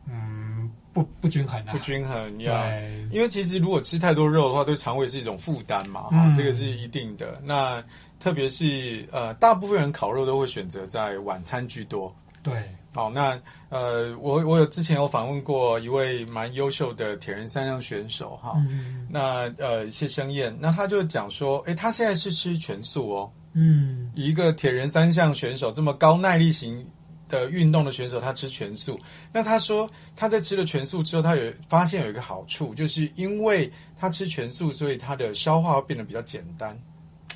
[0.08, 1.72] 嗯不不均衡啊。
[1.72, 6.04] 不均衡呀，对因为其实如果吃太多肉的话，对肠胃是一种负担嘛。
[6.04, 7.40] 哈、嗯，这个是一定的。
[7.44, 7.84] 那。
[8.22, 12.16] 特别是呃，大部分人烤肉都会选择在晚餐居多。
[12.44, 12.54] 对，
[12.94, 26.86] 好，那呃，我我有之前有访问过一位蛮优秀的铁人三项选手哈，嗯、那呃谢生燕，那他就讲说，诶，他现在是吃全素哦，嗯，一个铁人三项选手这么高耐力型
[27.30, 29.00] 的运动的选手，他吃全素，
[29.32, 36.78] 那他说他在吃了全素之后，他有发现有一个好处，就是因为他吃全素，所以他的消化会变得比较简单。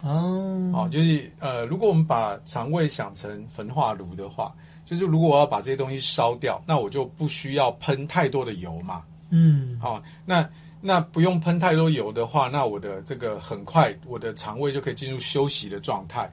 [0.01, 4.53] 哦，哦，就是呃，如果我们把肠胃想成焚化炉的话，
[4.85, 9.03] 就是如果我要把这些东西烧掉，那我就不需要喷太多的油嘛。
[9.31, 10.47] 嗯，好，那
[10.79, 16.31] 那不用喷太多油的话，那我的这个很快，我的肠胃就可以进入休息的状态。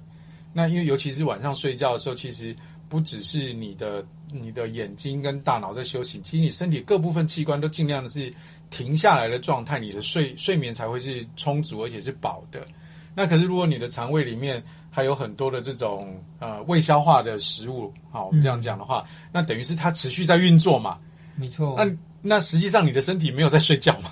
[0.52, 2.54] 那因为尤其是晚上睡觉的时候，其实
[2.88, 8.32] 不只是你的你的眼睛跟大脑在休息，其实你身体各部分器官都尽量的是
[8.68, 12.66] 停下来的状态，你的睡睡眠才会是充足而且是饱的。
[13.14, 14.62] 那可是，如果你的肠胃里面
[14.94, 20.98] 还有很多的这种呃未消化的食物，好，我们这样讲的话，嗯、那等于是它持续在运作嘛。
[21.34, 21.74] 没错。
[21.76, 24.10] 那那实际上你的身体没有在睡觉嘛？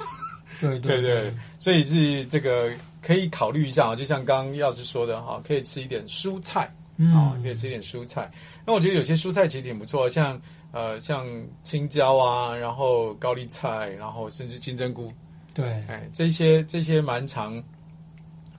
[0.58, 2.70] 对对对，对，所以是这个
[3.02, 8.30] 可以考虑一下啊，就像刚刚药师说的哈，可以吃一点蔬菜，嗯，可以吃一点蔬菜。
[8.66, 10.40] 那我觉得有些蔬菜其实挺不错，像
[10.72, 11.26] 呃像
[11.62, 15.12] 青椒啊，然后高丽菜，然后甚至金针菇，
[15.54, 17.62] 对，哎，这些这些蛮常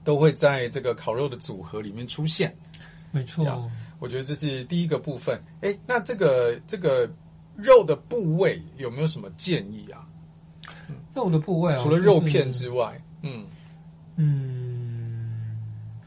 [0.04, 2.56] 都会在这个烤肉的组合里面出现。
[3.10, 5.38] 没错，我觉得这是第一个部分。
[5.60, 7.10] 哎，那这个这个
[7.56, 10.06] 肉的部位有没有什么建议啊？
[11.14, 13.44] 肉的部位啊，除了肉片之外，嗯
[14.16, 15.58] 嗯，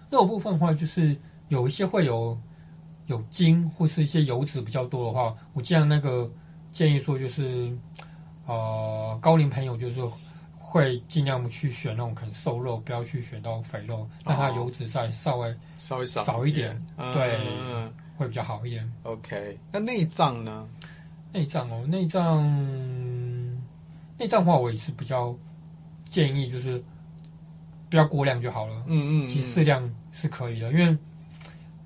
[0.10, 1.16] 肉部分的话，就是
[1.50, 2.36] 有一些会有
[3.06, 6.32] 有筋或是一些油脂比较多的话，我这样那个
[6.72, 7.72] 建议说，就是
[8.48, 10.02] 呃，高龄朋友就是
[10.76, 18.92] 会尽量去选那种可能瘦肉，不要去选到肥肉，让它油脂再稍微稍微少少一点，对，嗯，会比较好一点。
[19.04, 20.68] OK，那内脏呢？
[21.32, 22.44] 内脏哦，内脏。
[24.18, 25.34] 内脏的话，我也是比较
[26.10, 26.84] 建议，就是
[27.90, 28.84] 不要过量就好了。
[28.88, 30.90] 嗯嗯，其实适量是可以的，因为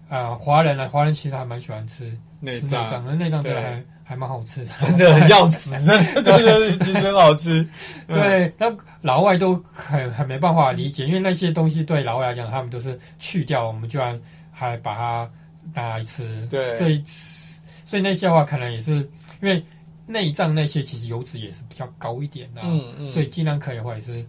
[0.10, 7.64] 啊，呃、华人呢，华人其实还蛮喜欢吃内脏，那内脏真的还还蛮好吃的，真的很要死，真的 真的其实很好吃。
[8.10, 8.66] 对，那
[9.02, 14.20] 老外都很很没办法理解，因为那些东西对老外来讲，他们都是去掉，我们居然
[14.52, 15.30] 还把它
[15.76, 16.48] 拿来吃。
[16.50, 17.04] 对，所以
[17.86, 18.94] 所以那些话可能也是
[19.42, 19.64] 因为。
[20.12, 24.26] 内脏那些其实油脂也是比较高一点的，嗯嗯，所以尽量可以的话也是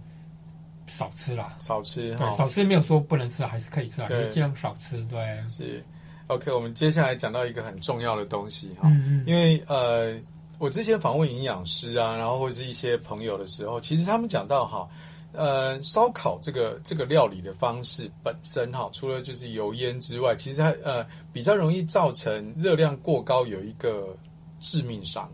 [0.87, 5.83] 少吃啦，少吃，对，少吃没有说不能吃，还是可以吃啊，尽量少吃，对，是
[6.31, 10.19] ，OK，我们接下来讲到一个很重要的东西哈，嗯嗯，因为呃，
[10.59, 14.89] 我之前访问营养师啊，然后或是一些朋友的时候，其实他们讲到哈，
[15.33, 24.17] 呃，烧烤这个这个料理的方式本身哈，除了就是油烟之外，其实它呃比较容易造成热量过高，有一个
[24.61, 25.31] 致命伤。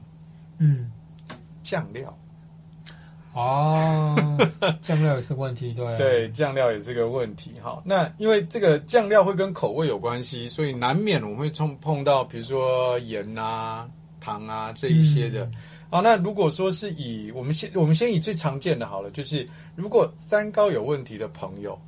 [0.59, 0.90] 嗯，
[1.62, 2.16] 酱料，
[3.37, 4.16] 哦，
[4.81, 7.53] 酱料也是问题，对对，酱料也是个问题。
[7.62, 13.87] 哈，那因为这个酱料会跟口味有关系，所以难免我们会碰碰到，比如说盐啊、
[14.18, 15.46] 糖啊这一些的。
[15.90, 21.79] 好，那如果说是以我们先我们先以最常见的好了，就是如果三高有问题的朋友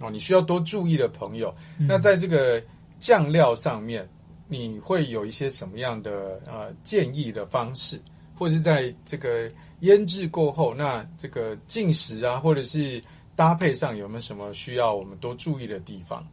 [0.00, 2.62] 哦，你需要多注意的朋友，那在这个
[3.00, 4.08] 酱料上面。
[4.48, 7.98] 你会有一些什么样的呃建议的方式，
[8.38, 9.50] 或者是在这个
[9.82, 13.02] 腌制过后，那这个进食啊，或者是
[13.36, 16.26] 搭配上有没有什么需要我们多注意的地方？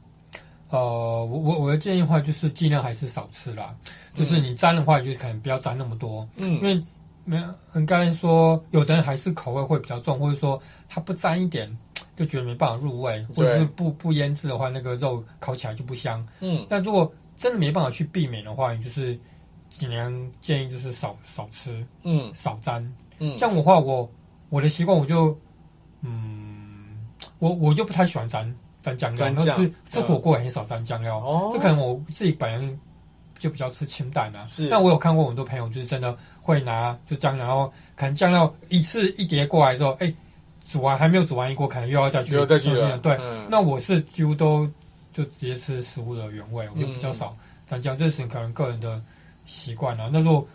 [0.70, 0.80] 呃，
[1.26, 3.76] 我我我的建议的话就是尽量还是少吃啦，
[4.16, 6.84] 就是你沾的话，就可能不要沾那么多，嗯，因为
[7.26, 11.76] 没有，你刚才说有的人还是口味会比较重，或者说他不沾一点
[12.16, 19.20] 就觉得没办法入味，或者是不不腌制的话，那个肉烤起来就不香，嗯，但如果真的没办法去避免的话，你就是
[19.70, 22.84] 尽量建议就是少少吃，嗯，少沾，
[23.19, 24.10] 嗯，像我话，我
[24.49, 25.38] 我的习惯我就，
[26.01, 27.05] 嗯，
[27.39, 32.79] 我我就不太喜欢沾沾酱料，然后吃吃火锅也很少沾酱料，哦，就可能我自己本人
[33.38, 40.13] 就比较吃清淡啊，是，但我有看过很多朋友就是真的会拿就酱料，然后可能酱料一次一碟过来之后，哎，
[40.67, 43.17] 煮完还没有煮完一锅，可能又要再去，又要再去了，对，
[43.49, 44.69] 那我是几乎都。
[45.12, 47.36] 就直接吃食物的原味，我就比较少。
[47.65, 49.01] 沾酱这是可能个人的
[49.43, 50.08] 习惯了。
[50.13, 50.47] 那如果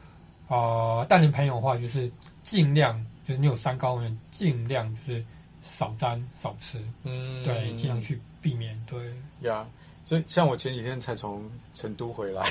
[0.49, 2.11] 啊，大龄朋友的话，就是
[2.45, 5.25] 尽量就是你有三高人，尽量就是
[5.63, 6.79] 少沾少吃。
[7.03, 8.79] 嗯，对，尽量去避免。
[8.87, 9.67] 对呀，
[10.07, 11.43] 所以像我前几天才从
[11.75, 12.49] 成都回来，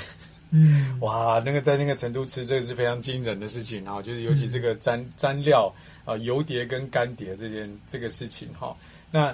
[0.49, 4.01] 嗯， 哇，那个在那个成都吃，这个是非常惊人的事情哈。
[4.01, 5.73] 就是尤其这个沾沾料
[6.05, 8.75] 啊，油碟跟干碟这件这个事情哈。
[9.11, 9.33] 那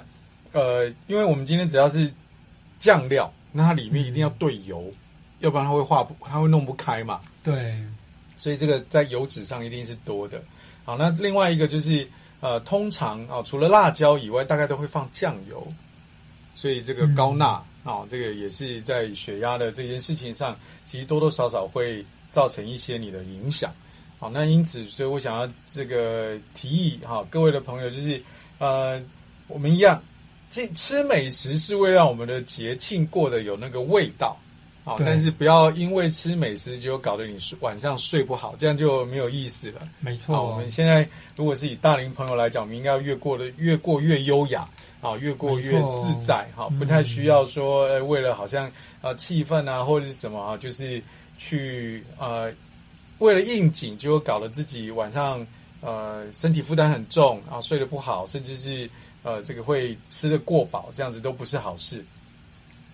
[0.52, 2.12] 呃，因为我们今天只要是
[2.78, 4.94] 酱料，那它里面一定要对油，嗯、
[5.40, 7.20] 要不然它会化不，它会弄不开嘛。
[7.42, 7.82] 对，
[8.40, 10.42] 所以这个在油脂上一定是多的。
[10.84, 12.08] 好，那另外一个就是
[12.40, 15.64] 呃，通常啊、哦，除了辣椒以外，大概都会放酱油，
[16.54, 23.72] 所以这个高钠啊、嗯哦，这个也是在血压的这件事情上，其实多多少少会造成一些你的影响。
[24.18, 28.20] 好，那因此，所以我想要这个提议哈、哦，各位的朋友就是
[28.58, 29.00] 呃，
[29.46, 30.02] 我们一样。
[30.52, 34.36] 这吃美食是为了让我们的节庆过得有那个味道，
[34.84, 39.80] 好，但是不要因为吃美食就搞得你晚上睡不好，这样就没有意思了。
[40.00, 44.68] 没错，我们现在如果是以大龄朋友来讲，我们应该要越过的越过越优雅，
[45.00, 48.70] 啊，越过越自在，哈，不太需要说，呃，为了好像
[49.02, 51.02] 呃气氛啊或者是什么啊，就是
[51.38, 52.50] 去呃
[53.18, 55.46] 为了应景，就搞得自己晚上
[55.80, 58.88] 呃身体负担很重，然后睡得不好，甚至是。
[59.22, 62.02] 呃，这个会吃得过饱，这样子都不是好事。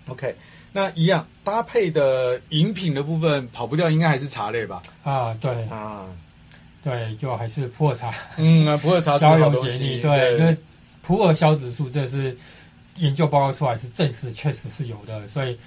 [0.09, 0.35] OK，
[0.77, 4.83] 那一样搭配的饮品的部分跑不掉，应该还是茶类吧？
[5.03, 6.05] 啊，对啊，
[6.85, 8.13] 对，就还是普洱茶。
[8.37, 10.55] 嗯，普洱茶 消油解腻，对，因为
[11.01, 12.37] 普洱消脂素这是
[12.97, 15.59] 研究报告出来是证实确实是有的，所以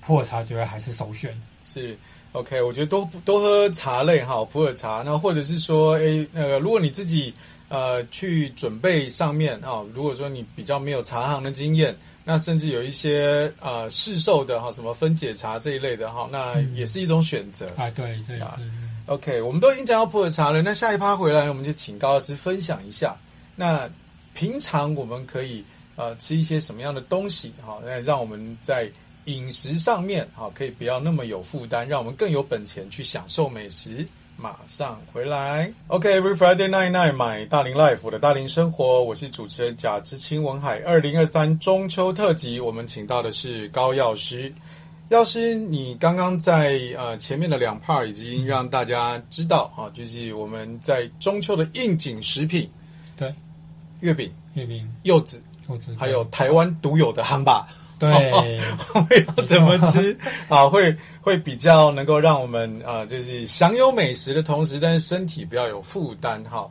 [0.00, 1.38] 普洱茶觉得还是首选。
[1.62, 1.94] 是。
[2.32, 5.02] OK，我觉得多多喝茶类哈，普洱茶。
[5.04, 7.34] 那或者是说，诶，那个如果你自己
[7.68, 11.94] 呃去准备上面啊，如果说你比较没有茶行的经验，
[12.28, 17.64] 那甚至有一些呃市售的哈，什么分解茶这一类的哈，那也是一种选择。
[17.68, 18.60] 啊、嗯，对，对啊。
[19.06, 23.16] OK，我们都已经讲到普洱茶了，那下一趴回来，我们就请高老师分享一下。
[23.56, 23.88] 那
[24.34, 25.64] 平常我们可以
[25.96, 28.90] 呃吃一些什么样的东西哈，来让我们在。
[29.24, 34.08] 饮食上面，哈，可以不要那么有负担，让我们更有本钱去享受美食。
[34.40, 40.80] 马上回来，OK，Every、okay, Friday night night，买大龄 life，我的大龄生活，我是主持人贾之清文海。
[40.84, 44.52] 二零二三中秋特辑，我们请到的是高药师。
[45.08, 52.70] 药师，你刚刚在呃前面的两 part 已经让大家知道啊，就是我们在中秋的应景食品，
[53.16, 53.34] 对，
[53.98, 57.66] 月饼、月饼、柚子、柚子，还有台湾独有的汉堡。
[58.00, 58.60] 对，
[58.92, 60.16] 会要怎么吃
[60.48, 60.68] 啊？
[60.68, 66.70] 会会比较能够让我们啊，就是享有美食的同时，但是身体不要有负担哈。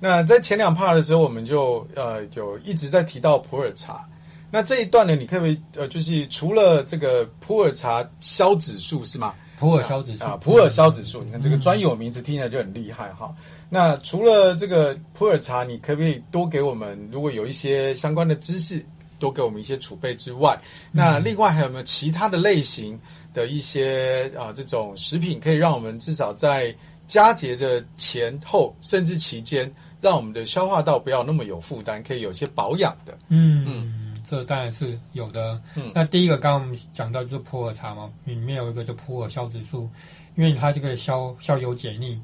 [0.00, 4.08] 那在前两 part 的时候，我们就呃有一直在提到普洱茶。
[4.50, 9.34] 那这一段呢，你可不可以呃，就是除了这个普洱茶消脂素是吗？
[9.58, 13.34] 普洱消脂素啊，普洱消脂素，你看这个专有名词听起来就很厉害哈。
[13.68, 18.82] 那除了这个普洱茶，你可不可以多给我们，如果有一些相关的知识？
[19.18, 20.60] 多给我们一些储备之外，
[20.92, 22.98] 那另外还有没有其他的类型
[23.34, 26.74] 的一些啊、呃、这种食品，可以让我们至少在
[27.06, 33.16] 佳节的前后甚至期间，让我们的消化道不要那么有负担，可以有些保养的。
[33.28, 35.60] 嗯嗯，这当然是有的。
[35.74, 39.88] 嗯，那第一个刚刚我们讲到就是普洱茶嘛，里面有一个就普洱消脂素，
[40.36, 42.20] 因为它这个消消油解腻，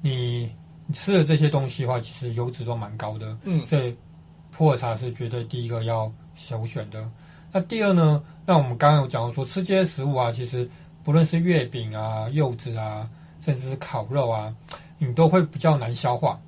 [0.00, 0.50] 你
[0.86, 3.36] 你吃了这些东西的话，其实油脂都蛮高的。
[3.44, 3.96] 嗯，所以
[4.50, 6.12] 普洱茶是绝对第一个要。
[6.34, 7.08] 首选的。
[7.52, 8.22] 那第二呢？
[8.46, 10.68] 那我们刚刚有讲到说，吃这些食物啊，其实
[11.02, 13.08] 不论是月饼啊、柚子啊，
[13.40, 14.54] 甚至是烤肉啊，
[14.98, 16.40] 你都会比较难消化。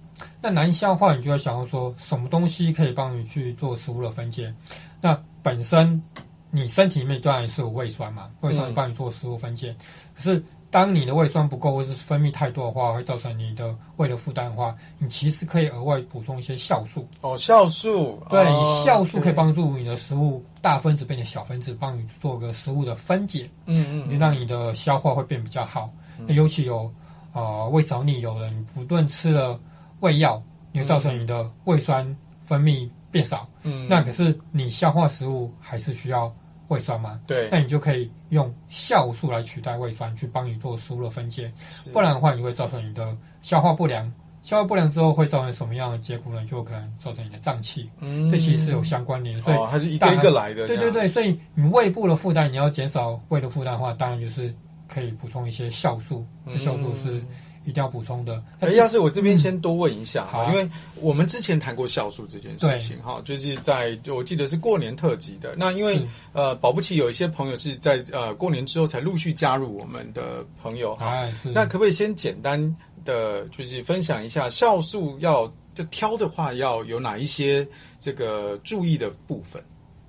[0.43, 4.53] 那难消化，你就会想要说，什么东西可以帮你去做食物的分解？
[5.01, 6.03] 那本身
[6.51, 10.43] 你身体里面当然是有胃酸嘛，胃酸帮你做食物分解，嗯、可是。
[10.71, 17.09] 当你的胃酸不够，或是分泌太多的话，会造成你的胃的负担的话，你其实可以额外补充一些酵素。
[17.21, 23.49] 哦，酵素，对，哦、酵素可以帮助你的食物大分子变成小分子，帮你做个食物的分解。
[23.67, 25.91] 嗯嗯，就让你的消化会变比较好。
[26.19, 26.85] 嗯、尤其有
[27.33, 29.59] 啊、呃、胃食道逆流的人，你不断吃了
[30.01, 32.05] 胃药，你会造成你的胃酸
[32.45, 33.49] 分泌变少。
[33.63, 36.35] 嗯，那可是你消化食物还是需要。
[36.69, 41.53] 胃酸嘛，对，那你就可以用酵素来取代胃酸，去帮你做食物的分解。
[41.93, 44.13] 不然的话，你会造成你的消化不良。
[44.43, 46.45] 消化不良之后会造成什么样的结果呢？
[46.45, 47.91] 就可能造成你的胀气。
[48.01, 50.67] 嗯，这其实是有相关联，所以、哦、它是一个一个来的。
[50.67, 54.55] 对对对，所以你胃部的负担，你要减少胃的负担的话，当然就是
[54.87, 56.25] 可以补充一些酵素。
[56.47, 57.23] 这酵素是。
[57.67, 58.41] 一定要补充的。
[58.61, 60.67] 哎，要是我这边先多问一下哈，因为
[61.01, 65.55] 我们之前谈过酵素这件事情哈，就是在我记得是过年特辑的。
[65.57, 66.01] 那因为
[66.33, 71.09] 呃，保不齐有一些朋友是在呃过年之后才陆续加入我们的朋友哈。
[71.09, 77.67] 哎、那可不可以先简单的就是分享一下酵素要就挑的话要有哪一些
[77.99, 79.61] 这个注意的部分？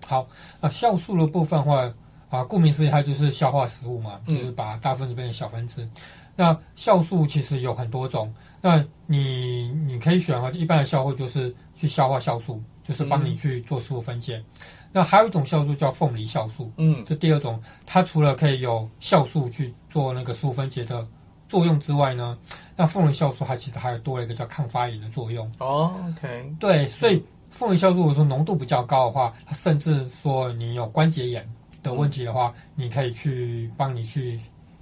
[0.06, 0.28] 好，
[0.60, 1.92] 啊酵素的部分的话
[2.30, 5.82] 啊，顾名思义，它就是消化食物嘛，就是把大分子变成小分子。
[5.84, 5.92] 嗯
[6.40, 14.38] 那酵素其实有很多种，那你你可以选啊，一般的酵素就是去消化酵素，就是帮你去做食物分解。
[14.38, 14.44] 嗯、
[14.92, 21.06] 那还有一种酵素叫凤梨酵素，嗯，这第二种，它除了可以有酵素去做那个食物分解的
[21.50, 22.38] 作用之外呢，
[22.76, 25.52] 那凤梨酵素它其实还有多了一个叫抗发炎的作用。
[25.58, 31.50] 哦，OK，对，所以凤梨酵素如果说浓度比较高的话，它甚至说你有关节炎
[31.82, 34.40] 的问题的话，嗯、你可以去帮你去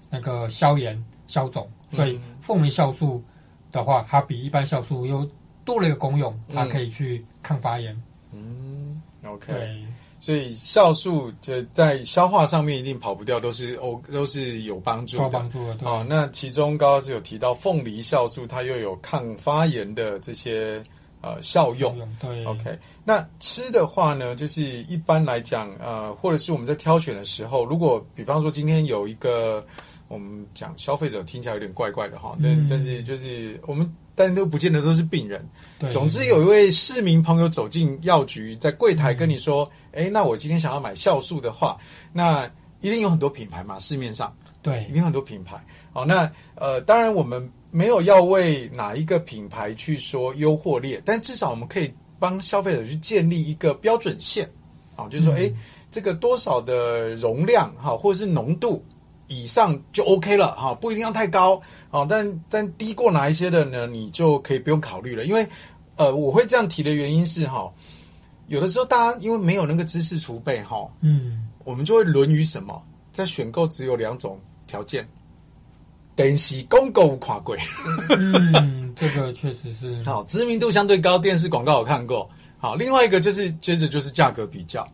[0.10, 1.02] 那个消炎。
[1.36, 3.22] 消肿，所以凤梨酵素
[3.70, 5.30] 的话，它比一般酵素又
[5.66, 7.94] 多了一个功用，它可以去抗发炎。
[8.32, 9.86] 嗯，OK，对，
[10.22, 15.24] 所以酵素就在消化上面一定跑不掉，都是哦，都是有帮助的。
[15.24, 15.86] 有帮助的，对。
[15.86, 20.82] 哦，那其中刚刚是有提到凤梨酵素，它又有抗发炎的这些
[21.20, 21.94] 呃效用。
[22.22, 22.80] 对，OK。
[23.04, 29.66] 那吃的话呢，就是一般来讲，呃，或者是我们在挑选的时候，如果比方说今天有一个。
[30.08, 35.44] 我们讲消费者听起来有点怪怪的哈，但、嗯、但是就是我们，但都不见得都是病人。
[35.80, 35.90] 对。
[35.92, 41.78] 总之有一位市民朋友走进药局，在柜台跟你说：“哎、嗯，那我今天想要买酵素的话，
[42.14, 42.50] 那
[42.82, 44.32] 一定有很多品牌嘛，市面上。
[44.62, 45.64] 对，一定有很多品牌。
[45.92, 54.50] 好，那呃，当然我们没有要为哪一个品牌去说优或劣，但至少我们可以帮消费者去建立一个标准线，
[54.96, 55.58] 啊，就是说，哎、嗯，
[55.92, 58.84] 这个多少的容量哈，或者是浓度
[59.28, 65.48] 以上就 OK 了哈，不一定要太高啊，但但低过哪一些的呢，你就可以不用考虑了，因为
[65.96, 67.72] 呃，我会这样提的原因是哈，
[68.48, 75.08] 有的时候大家因为没有那个知识储备哈，嗯，我们就会沦于什么，在选购只有两种条件。
[76.16, 77.58] 电视广告有看过，
[78.10, 80.02] 嗯，这个确实是。
[80.08, 82.30] 好，知名度相对高，电视广告我看过。
[82.58, 84.88] 好，另外一个就是接着就是价格比较，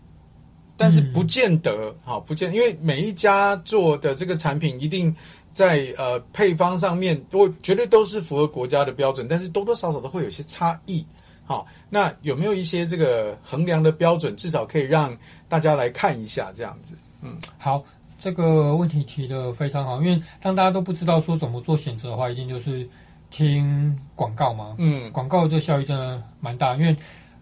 [0.82, 5.15] 但是不见得好，不见，因为每一家做的这个产品一定
[5.51, 11.05] 在呃配方上面，我绝对都是符合国家的标准，但是多多少少都会有些差异。
[11.45, 15.15] 好，那有没有一些这个衡量的标准，至少可以让
[15.47, 16.95] 大家来看一下这样子？
[17.21, 17.84] 嗯，好。
[18.23, 22.88] 这个问题提的非常好，因为当大家都不知道说怎么做选择的话，一定就是
[23.32, 24.75] 听广告嘛。
[24.77, 26.91] 嗯，广告这效益真的蛮大，因为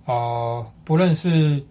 [0.05, 1.61] 啊、呃，不论是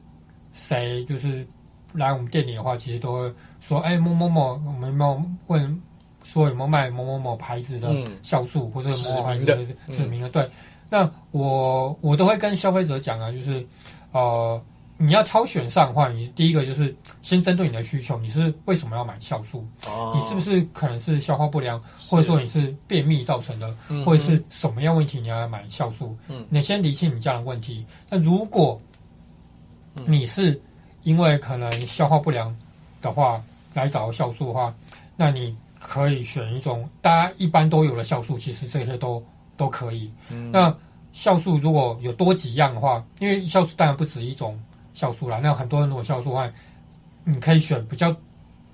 [0.53, 1.47] 谁，就是
[1.93, 5.83] 来我们店里的话，其实都会说：“哎，某某某，我们有没有问
[6.25, 9.57] 说有没有卖某某某牌子的酵素，嗯、或者某某牌子的
[9.93, 10.51] 指明的？”对，
[10.91, 13.67] 那我我都会跟消费者讲啊，就是
[14.13, 14.63] 呃。
[15.01, 19.65] 你要挑选上的话，你第一个就是先针对你的需求，你是为什么要买酵素？
[19.87, 21.81] 哦，你是不是可能是消化不良，
[22.11, 26.19] 或者说你是便秘造成的，嗯、或者是什么样问题你要买酵素？
[26.27, 27.87] 嗯，你先理清你这样的问题。
[28.11, 28.77] 那如果
[30.05, 30.61] 你是
[31.09, 32.55] 因为可能消化不良
[33.01, 33.43] 的话
[33.73, 34.75] 来找酵素的话，
[35.17, 39.25] 那你可以选一种大家一般都有的酵素，其实这些都
[39.57, 40.13] 都可以。
[40.29, 40.75] 嗯，那
[41.15, 44.59] 酵素如果有多几样的话，因为酵素当然不止一种。
[44.95, 46.51] 酵素啦，那很多人如果酵素的话，
[47.23, 48.13] 你可以选比较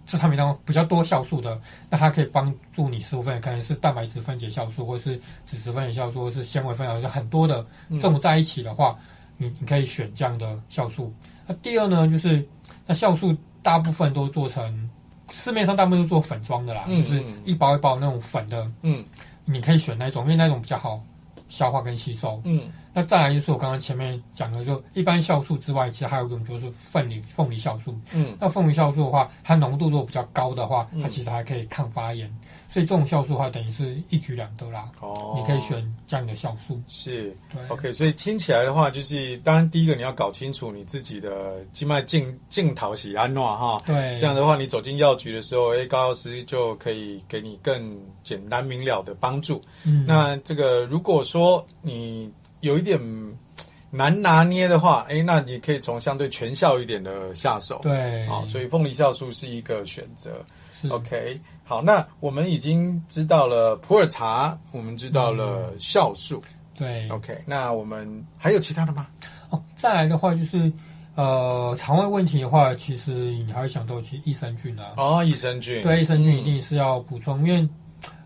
[0.07, 1.61] 这产品当中比较多酵素的，
[1.91, 8.97] 那它可以帮助你食物分解，可能是蛋白质分解酵素，或是脂质分解酵素，或是纤维分解酵素，很多的这种在一起的话，
[9.37, 11.13] 你你可以选这样的酵素。
[11.47, 12.47] 那第二呢，就是
[12.87, 14.91] 那酵素大部分都做成
[15.31, 19.05] 市面上大部分都做粉装的啦，就是一包一包那种粉的，嗯，
[19.45, 21.01] 你可以选那种，因为那种比较好
[21.49, 22.63] 消化跟吸收，嗯。
[22.97, 27.93] 那再来就是我刚刚前面讲的，就一般酵素之外，其实还有一种就是凤梨凤梨酵素。
[28.15, 32.33] 嗯，那凤梨酵素的话，它浓度如果比较高的话，它其实还可以抗发炎，
[32.75, 34.91] 所以这种酵素的话，等于是一举两得啦。
[34.99, 36.83] 哦，你可以选这样的酵素。
[36.89, 37.93] 是，对，OK。
[37.93, 43.81] 所以听起来的话，就是当然第一个你要搞清楚你自己的静脉静静讨喜安诺哈。
[43.87, 49.63] 对，这样的话你走进药局的时候，哎，高药师就可以给你更简单明了的帮助。
[49.85, 52.99] 嗯，那这个如果说你有一点
[53.93, 57.79] 难拿捏的话，哎，那你可以从相对全效一点的下手。
[57.85, 60.45] 对，好，所以凤梨酵素是一个选择。
[60.91, 66.43] OK，好，那我们已经知道了普洱茶，我们知道了酵素。
[66.47, 69.07] 嗯、对，OK，那我们还有其他的吗？
[69.51, 70.73] 哦，再来的话就是，
[71.15, 74.95] 呃，肠胃问题的话，其实你还会想到其实益生菌啊。
[74.97, 75.83] 哦，益生菌。
[75.83, 77.69] 对，益生菌一定是要补充，嗯、因为。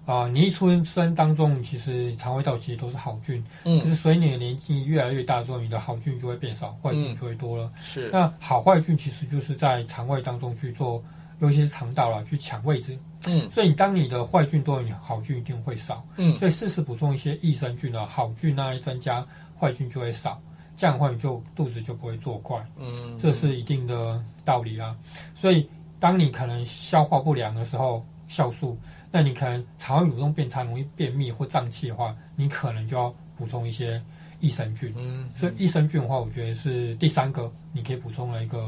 [0.08, 7.64] 啊，你一出生当中，其实肠胃道其实都是好菌，嗯，可是随你的年纪越来越大之后，你的好菌就会变少，坏菌就会多了。
[7.74, 11.04] 嗯、是，那好坏菌其实就是在肠胃当中去做，
[11.40, 12.98] 尤其是肠道啦，去抢位置。
[13.26, 16.04] 嗯，所以你当你的坏菌多，你好菌一定会少。
[16.16, 19.26] 嗯，所以适时补充一些益生菌啊，好菌那一增加，
[19.58, 20.40] 坏菌就会少，
[20.76, 22.64] 这样的话你就肚子就不会作怪。
[22.76, 24.96] 嗯，这是一定的道理啦。
[25.34, 25.68] 所以
[25.98, 28.76] 当你可能消化不良的时候，酵素。
[29.10, 34.00] 那你可能肠胃蠕动变差，容易便秘或胀气的话，你可能就要补充一些
[34.38, 34.92] 益生菌。
[34.96, 38.66] 嗯，嗯，所以益生菌的话，我觉得是第三个你可以补充的一个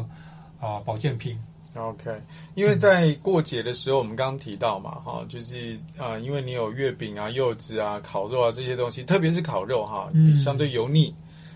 [0.59, 1.39] 啊、呃、保健品。
[1.75, 2.11] OK，
[2.55, 11.15] 因为在过节的时候，我们刚刚提到嘛，哈、嗯，就是啊、呃，因为你有月饼啊、柚子啊、烤肉啊这些东西，特别是烤肉哈，嗯、相对油腻。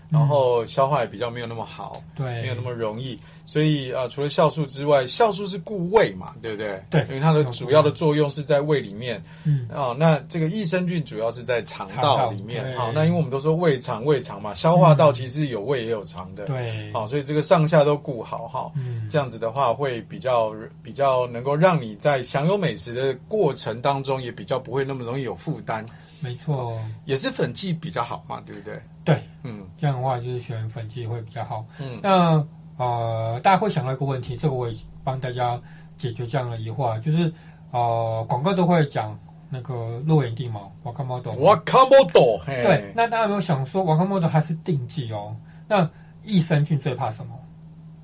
[0.09, 6.81] 然后消化也比较没有那么好，对，没有那么容易，所以啊、呃，除了酵素之外，酵素是固胃嘛，对不对？
[6.89, 9.67] 对，因为它的主要的作用是在胃里面，嗯。
[9.69, 25.85] 啊、哦，那这个益生菌主要是在肠道里面，好、哦，那因为我们都说胃肠胃肠嘛，消化道其实有胃也有肠的，对、嗯，好，所以这个上下都顾好哈，嗯，这样子的话会比较比较能够让你在享有美食的过程当中也比较不会那么容易有负担。
[26.19, 28.81] 没错，也是粉剂比较好嘛，对不对？
[29.03, 31.65] 对，嗯，这样的话就是选粉剂会比较好。
[31.79, 32.45] 嗯，那
[32.77, 35.61] 呃，大家会想到一个问题，这个我也帮大家
[35.97, 37.31] 解决这样的疑惑，就是
[37.71, 39.17] 呃，广告都会讲
[39.49, 42.91] 那个肉眼定毛，瓦卡莫多，瓦卡莫多，对。
[42.95, 45.35] 那大家有没有想说，瓦卡莫多还是定剂哦？
[45.67, 45.89] 那
[46.23, 47.39] 益生菌最怕什么？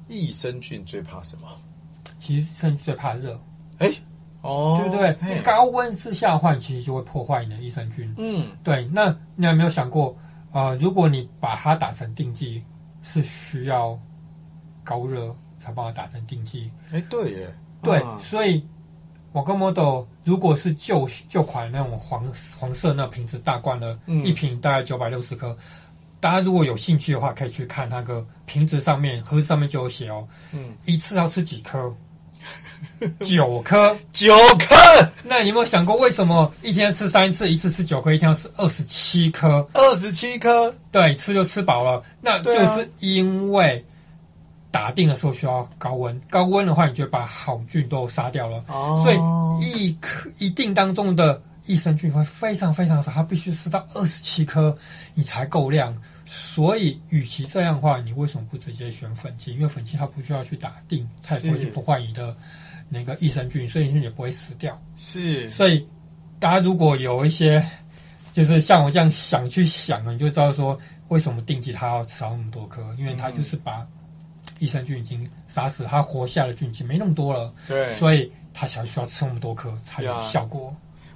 [0.08, 1.48] 益生菌最怕什么？
[2.20, 3.40] 其实益生菌最怕热。
[3.80, 3.92] 哎，
[4.42, 5.42] 哦，对不对？
[5.44, 8.14] 高温之下的话，其实就会破坏你的益生菌。
[8.18, 8.90] 嗯，对。
[8.92, 10.18] 那你有没有想过，
[10.52, 12.64] 呃，如果你把它打成定剂，
[13.02, 13.98] 是需要
[14.84, 16.72] 高热才帮它打成定剂？
[16.92, 17.56] 哎，对耶。
[17.84, 18.64] 对，啊、所以
[19.32, 22.26] 我跟 model 如果是旧旧款那种黄
[22.60, 25.56] 黄色那瓶子大罐的，嗯、一瓶大概九百六十颗。
[26.20, 30.28] 大家如果有兴趣的话，可以去看那个瓶子上面盒子上面就有写哦。
[30.52, 31.92] 嗯，一次要吃几颗？
[33.22, 34.76] 九颗，九颗。
[35.24, 39.68] 那你有没有想过，为什么一天吃三次，一次吃九颗，一天要吃二十七颗？
[39.74, 42.02] 二十七颗，对，吃就吃饱了。
[42.22, 43.84] 那就是因为
[44.70, 48.64] 打定的时候需要高温，高温的话，你就把好菌都杀掉了。
[48.68, 54.78] 哦，所以一颗一定当中的益生菌会非常非常少，它必须吃到二十七颗，
[55.14, 55.96] 你才够量。
[56.34, 59.52] 所以，与其这样的话，你为什么不直接选粉剂？
[59.52, 62.34] 因为粉剂它不需要去打定，它也不会去破坏你的
[62.88, 64.82] 那个益生菌，所以益生菌也不会死掉。
[64.96, 65.86] 是，所以
[66.40, 67.62] 大家如果有一些
[68.32, 70.80] 就是像我这样想去想，你就知道说
[71.10, 73.86] 为什么定剂它要吃到那么多颗，因为它就是把
[74.60, 77.54] 益生菌已经杀死，它活下的菌已经没那么多了。
[77.68, 80.74] 对，所以它才需要吃那么多颗才有效果。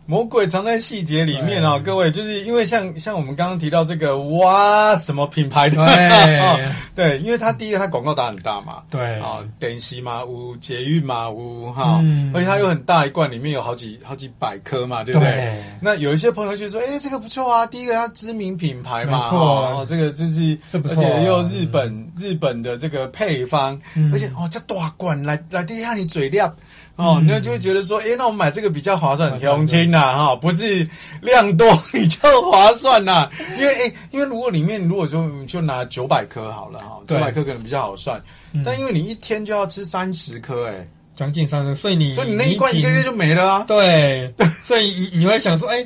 [0.07, 6.59] 魔鬼藏在细节里面啊、哦，各位，就是因为像像我们刚刚提到这个哇什么品牌的，对，哦、
[6.93, 9.19] 对，因为它第一个它广告打很大嘛，对。
[9.19, 15.31] 啊，电视嘛，无捷运嘛，无哈，嗯、而且它有很大一罐，里面有好几好几百颗嘛，对不对？
[15.31, 15.63] 对。
[15.81, 19.39] 那有一些朋友就说，哎，这个不错啊，第一个它知名品牌嘛，没错。
[19.39, 26.55] 哦，这个就是，而且又日本、嗯、日本的这个配方，嗯、而且哦这大罐来来滴下你嘴亮。
[26.95, 30.87] 哦，那就会觉得说，哎，那我买这个比较划算，很轻呐，哈，不是
[31.21, 33.29] 量多比较划算呐，
[33.59, 38.21] 因为，哎，因为如果里面如果说就拿九百颗好了，哈，九百颗可能比较好算，
[38.63, 44.33] 但因为你一天就要吃三十颗，哎，将近三十，所以你，所以你那一罐一个月就没了啊，对，
[44.63, 45.85] 所以你你会想说，哎，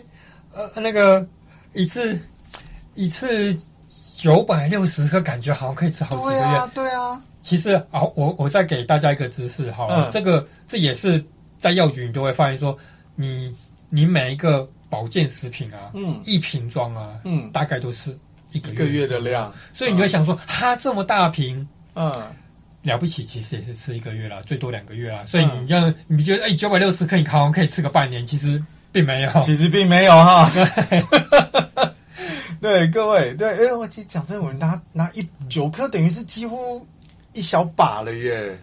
[0.53, 1.25] 呃，那个
[1.73, 2.19] 一次
[2.93, 3.57] 一次
[4.19, 7.21] 九百六十克，感觉好像可以吃好几个月，对啊，对啊。
[7.41, 11.23] 其实，啊，我我再给大家一个知识，好了，嗯、这个这也是
[11.57, 12.77] 在药局你都会发现说，
[13.15, 13.55] 你
[13.89, 18.13] 你每一个保健食品啊，嗯，一瓶装啊，嗯，大概都是
[18.51, 21.65] 一个月，一个月的量，所以你会想说，哈、嗯，这么大瓶，
[21.95, 22.11] 嗯，
[22.81, 25.23] 了不起，其实也是吃一个月啦，最多两个月啦。
[25.25, 28.61] 所以你这样，你觉得哎，九百六十克你好像可以吃个半年，其实
[28.91, 30.51] 并没有，其实并没有哈。
[32.61, 36.85] 对，各位，对，哎，我其实讲真的，我们拿拿一九颗，等于是几乎。
[37.33, 38.57] 一小把了耶！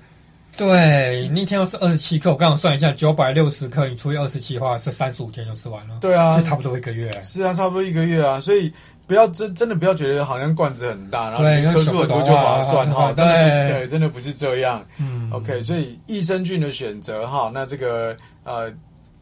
[0.57, 5.97] 对，那天要是二十七克，我刚刚算一下，九百六十克，你除以二十七的话，是三十五天就吃完了。
[6.01, 7.09] 对啊，是差不多一个月。
[7.23, 8.71] 是啊，差不多一个月啊，所以
[9.07, 13.13] 不要真真的不要觉得好像罐子很大，然后你颗数很多就划算哈。
[13.13, 14.85] 对对，真的不是这样。
[14.99, 18.69] 嗯，OK，所以益生菌的选择哈，那这个呃，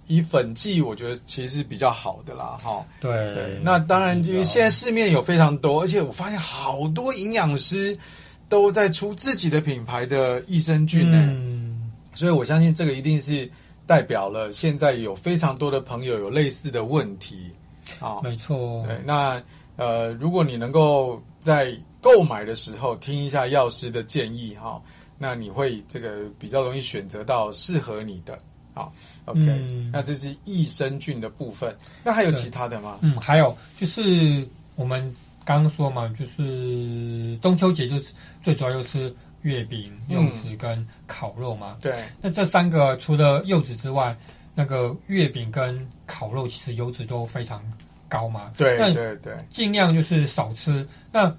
[0.06, 2.84] 以粉剂我觉得其实是比较好的啦哈。
[3.00, 7.98] 对对，那当然就是现在市面有非常多，而且我发现好多营养师。
[8.46, 13.50] 都在出自己的品牌的益生菌呢，嗯、所以我相信这个一定是
[13.86, 17.50] 代表了现在有非常多的朋友有类似的问题
[17.98, 18.84] 啊，没错。
[18.86, 19.42] 对，那
[19.76, 24.80] 呃，如果你能够在购买的时候听一下药师的建议哈，
[25.18, 28.38] 那你会这个比较容易选择到适合你的。
[28.74, 28.92] 好
[29.26, 32.98] ，OK，嗯、那这是益生菌的部分，那还有其他的吗？
[33.02, 34.46] 嗯，还有就是
[34.76, 35.14] 我们。
[35.46, 38.06] 刚刚说嘛，就是中秋节就是
[38.42, 41.76] 最主要就是月饼、柚子跟烤肉嘛。
[41.82, 42.02] 对。
[42.22, 44.16] 那这三个除了柚子之外，
[44.54, 47.62] 那个月饼跟烤肉其实油脂都非常
[48.08, 48.54] 高嘛。
[48.56, 49.34] 对对对。
[49.50, 50.88] 尽量就是少吃。
[51.12, 51.36] 那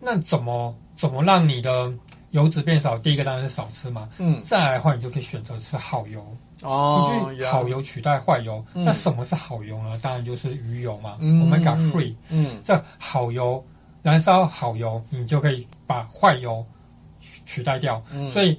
[0.00, 1.92] 那怎么怎么让你的
[2.34, 2.98] 油脂变少？
[2.98, 4.10] 第一个当然是少吃嘛。
[4.18, 4.42] 嗯。
[4.44, 6.20] 再来的话，你就可以选择吃好油。
[6.62, 9.98] 哦，去好油取代坏油，那什么是好油呢？
[10.02, 12.14] 当然就是鱼油嘛，Omega Three。
[12.30, 13.64] 嗯，这好油
[14.02, 16.64] 燃烧好油，你就可以把坏油
[17.20, 18.02] 取代掉。
[18.32, 18.58] 所以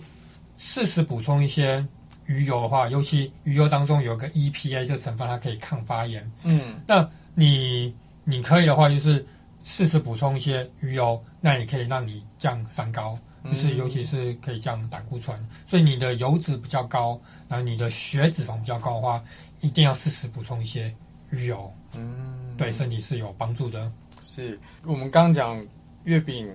[0.57, 1.83] 适时补充一些
[2.27, 6.31] 鱼油的话，尤其鱼油当中有个 EPA 这成分，它可以抗发炎。
[6.43, 9.25] 嗯，那你你可以的话，就是
[9.63, 13.17] 适时补充一些鱼油，那也可以让你降三高。
[13.45, 15.37] 就是，尤其是可以降胆固醇，
[15.67, 19.23] 所以你的油脂比较高，然后你的血脂肪比较高的话，
[19.61, 20.93] 一定要适时补充一些
[21.29, 23.91] 鱼油，嗯，对身体是有帮助的。
[24.21, 25.65] 是我们刚刚讲
[26.03, 26.51] 月饼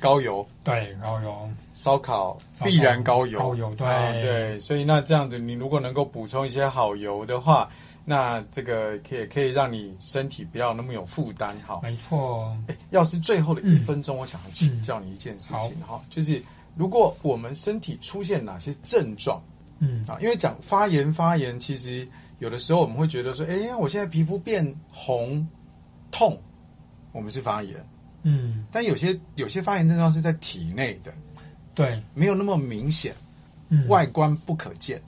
[0.00, 2.38] 高油，对高油，烧烤。
[2.64, 7.68] 必然高油，高油对、啊、对，所以那这样子，你如果能够补充一些好油的话。
[8.04, 12.56] 那这个可以可以让你身体不要那么有负担，哈，没错。
[12.66, 16.42] 哎，要是最后的一分钟，我想请教你一件事情，哈、嗯，就是
[16.74, 19.40] 如果我们身体出现哪些症状，
[19.78, 22.06] 嗯啊，因为讲发炎发炎，其实
[22.40, 25.46] 有的时候我们会觉得说，哎，我现在皮肤变红
[26.10, 26.36] 痛，
[27.12, 27.76] 我们是发炎。
[28.24, 31.12] 嗯，但有些有些发炎症状是在体内的，
[31.74, 33.14] 对，没有那么明显，
[33.68, 35.00] 嗯，外观不可见。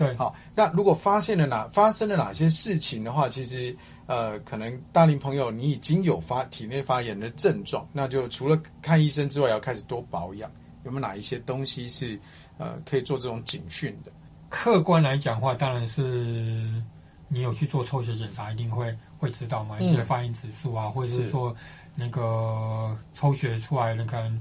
[0.00, 3.76] 对，好，那如果发现了哪发生了哪些事情的话，其实
[4.06, 10.50] 呃，可能大龄朋友你已经有发体内发炎的症状，那就除了看医生之外，要开始多保养。
[10.84, 12.18] 有没有哪一些东西是
[12.56, 14.10] 呃可以做这种警讯的？
[14.48, 16.82] 客观来讲的话，当然是
[17.28, 21.54] 你有去做抽血检查，一定会会知道嘛，一些发炎指数啊，嗯、或者是说
[21.94, 24.32] 那个抽血出来那个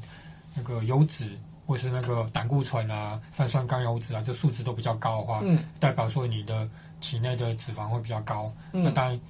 [0.56, 1.38] 那个油脂。
[1.70, 6.68] 或是那个胆固醇啊、三酸甘油脂啊，这数值都比较高的话，嗯，代表说你的
[7.00, 8.52] 体内的脂肪会比较高。
[8.74, 9.22] 嗯，那当然，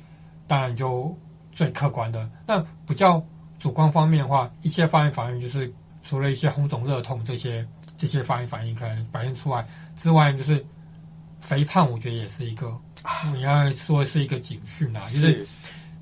[0.47, 1.13] 当然就
[1.51, 2.29] 最客观的。
[2.47, 3.21] 那比较
[3.59, 5.69] 主观方面的话，一些发炎反应就是
[6.01, 7.67] 除了一些红肿热痛这些
[7.97, 9.67] 这些发炎反应可能表现出来
[9.97, 10.65] 之外，就是
[11.41, 12.73] 肥胖，我觉得也是一个，
[13.33, 15.45] 你要说是一个警讯啊，就是。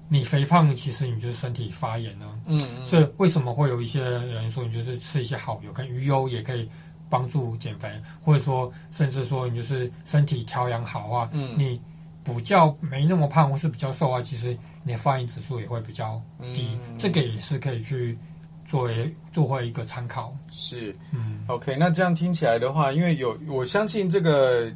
[0.10, 2.26] 你肥胖，其实你就是身体发炎了。
[2.46, 6.70] 嗯，嗯，所以为什么会有一些人说，你就是吃一些好油，跟鱼油也可以
[7.10, 7.92] 帮助减肥，
[8.24, 11.82] 或者说甚至说你就是身体调养好啊，嗯，你
[12.24, 16.22] 比较没那么胖或是比较瘦啊，其实你的发炎指数也会比较
[16.54, 16.80] 低。
[16.88, 18.18] 嗯，这个也是可以去
[18.70, 20.34] 作为作为一个参考。
[20.50, 24.72] 是，嗯，OK，那这样听起来的话，因为有我相信这个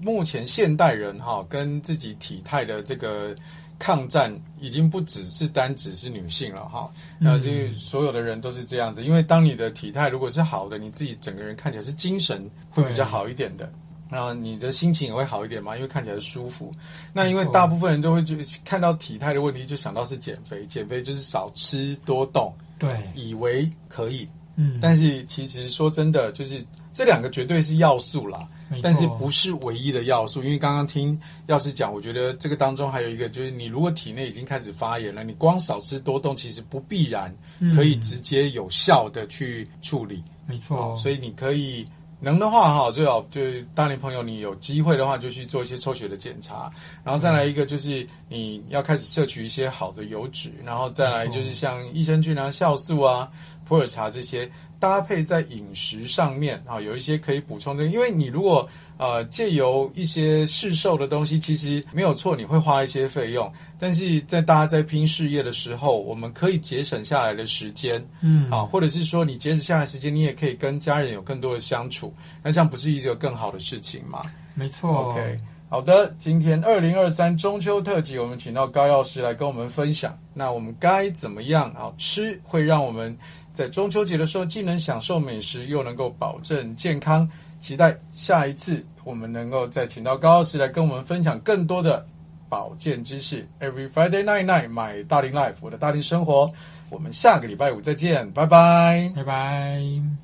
[0.00, 3.36] 目前现代人哈跟自己体态的这个。
[3.82, 9.02] 抗战已经不只是单指是女性了哈，那就所有的人都是这样子。
[9.02, 13.68] 因为当你的体态如果是好的，你自己整个人看起来是精神会比较好一点的，
[14.08, 16.72] 然后你的心情也会好一点嘛，因为看起来舒服。
[17.12, 28.46] 那因为大部分人都会就看到体态的问题，就想到是减肥，减肥就是少吃多动，对，以为可以，嗯，但是其实说真的，就是这两个绝对是要素啦。
[28.80, 37.34] 但是不是唯一的要素，因为刚刚听药师讲，我觉得这个当中还有一个，就是你如果体内已经开始发炎了，你光少吃多动，其实不必然
[37.74, 40.22] 可以直接有效的去处理。
[40.46, 41.86] 没错，所以你可以
[42.20, 53.28] 能的话哈，最好就是大龄朋友，你有机会的话就去做一些抽血的检查，然后再来一个就是你要开始摄取一些好的油脂，然后再来就是像益生菌啊、酵素啊、
[53.64, 54.50] 普洱茶这些。
[54.82, 57.86] 搭配在饮食上面啊，有一些可以补充的。
[57.86, 63.50] 因为你如果呃借由一些市售的东西，其实没有错，你会花一些费用。
[63.78, 72.12] 但是在大家在拼事业的时候，我们可以节省下来的时间，嗯啊，或者是说你节省下来的时间，你也可以跟家人有更多的相处，
[72.42, 74.20] 那这样不是一个更好的事情吗？
[74.52, 75.12] 没错。
[75.12, 80.18] OK，好的，今天二零二三中秋特辑，我们请到高药师来跟我们分享。
[80.34, 83.16] 那我们该怎么样啊吃会让我们
[83.52, 87.28] 在中秋节的时候，既能享受美食，又能够保证健康。
[87.60, 92.04] 期待下一次我们能够再请到高老师来跟我们分享更多的
[92.48, 93.46] 保健知识。
[93.60, 96.52] Every Friday night night，买大龄 life，我的大龄生活。
[96.90, 100.22] 我们下个礼拜五再见，拜拜，拜拜。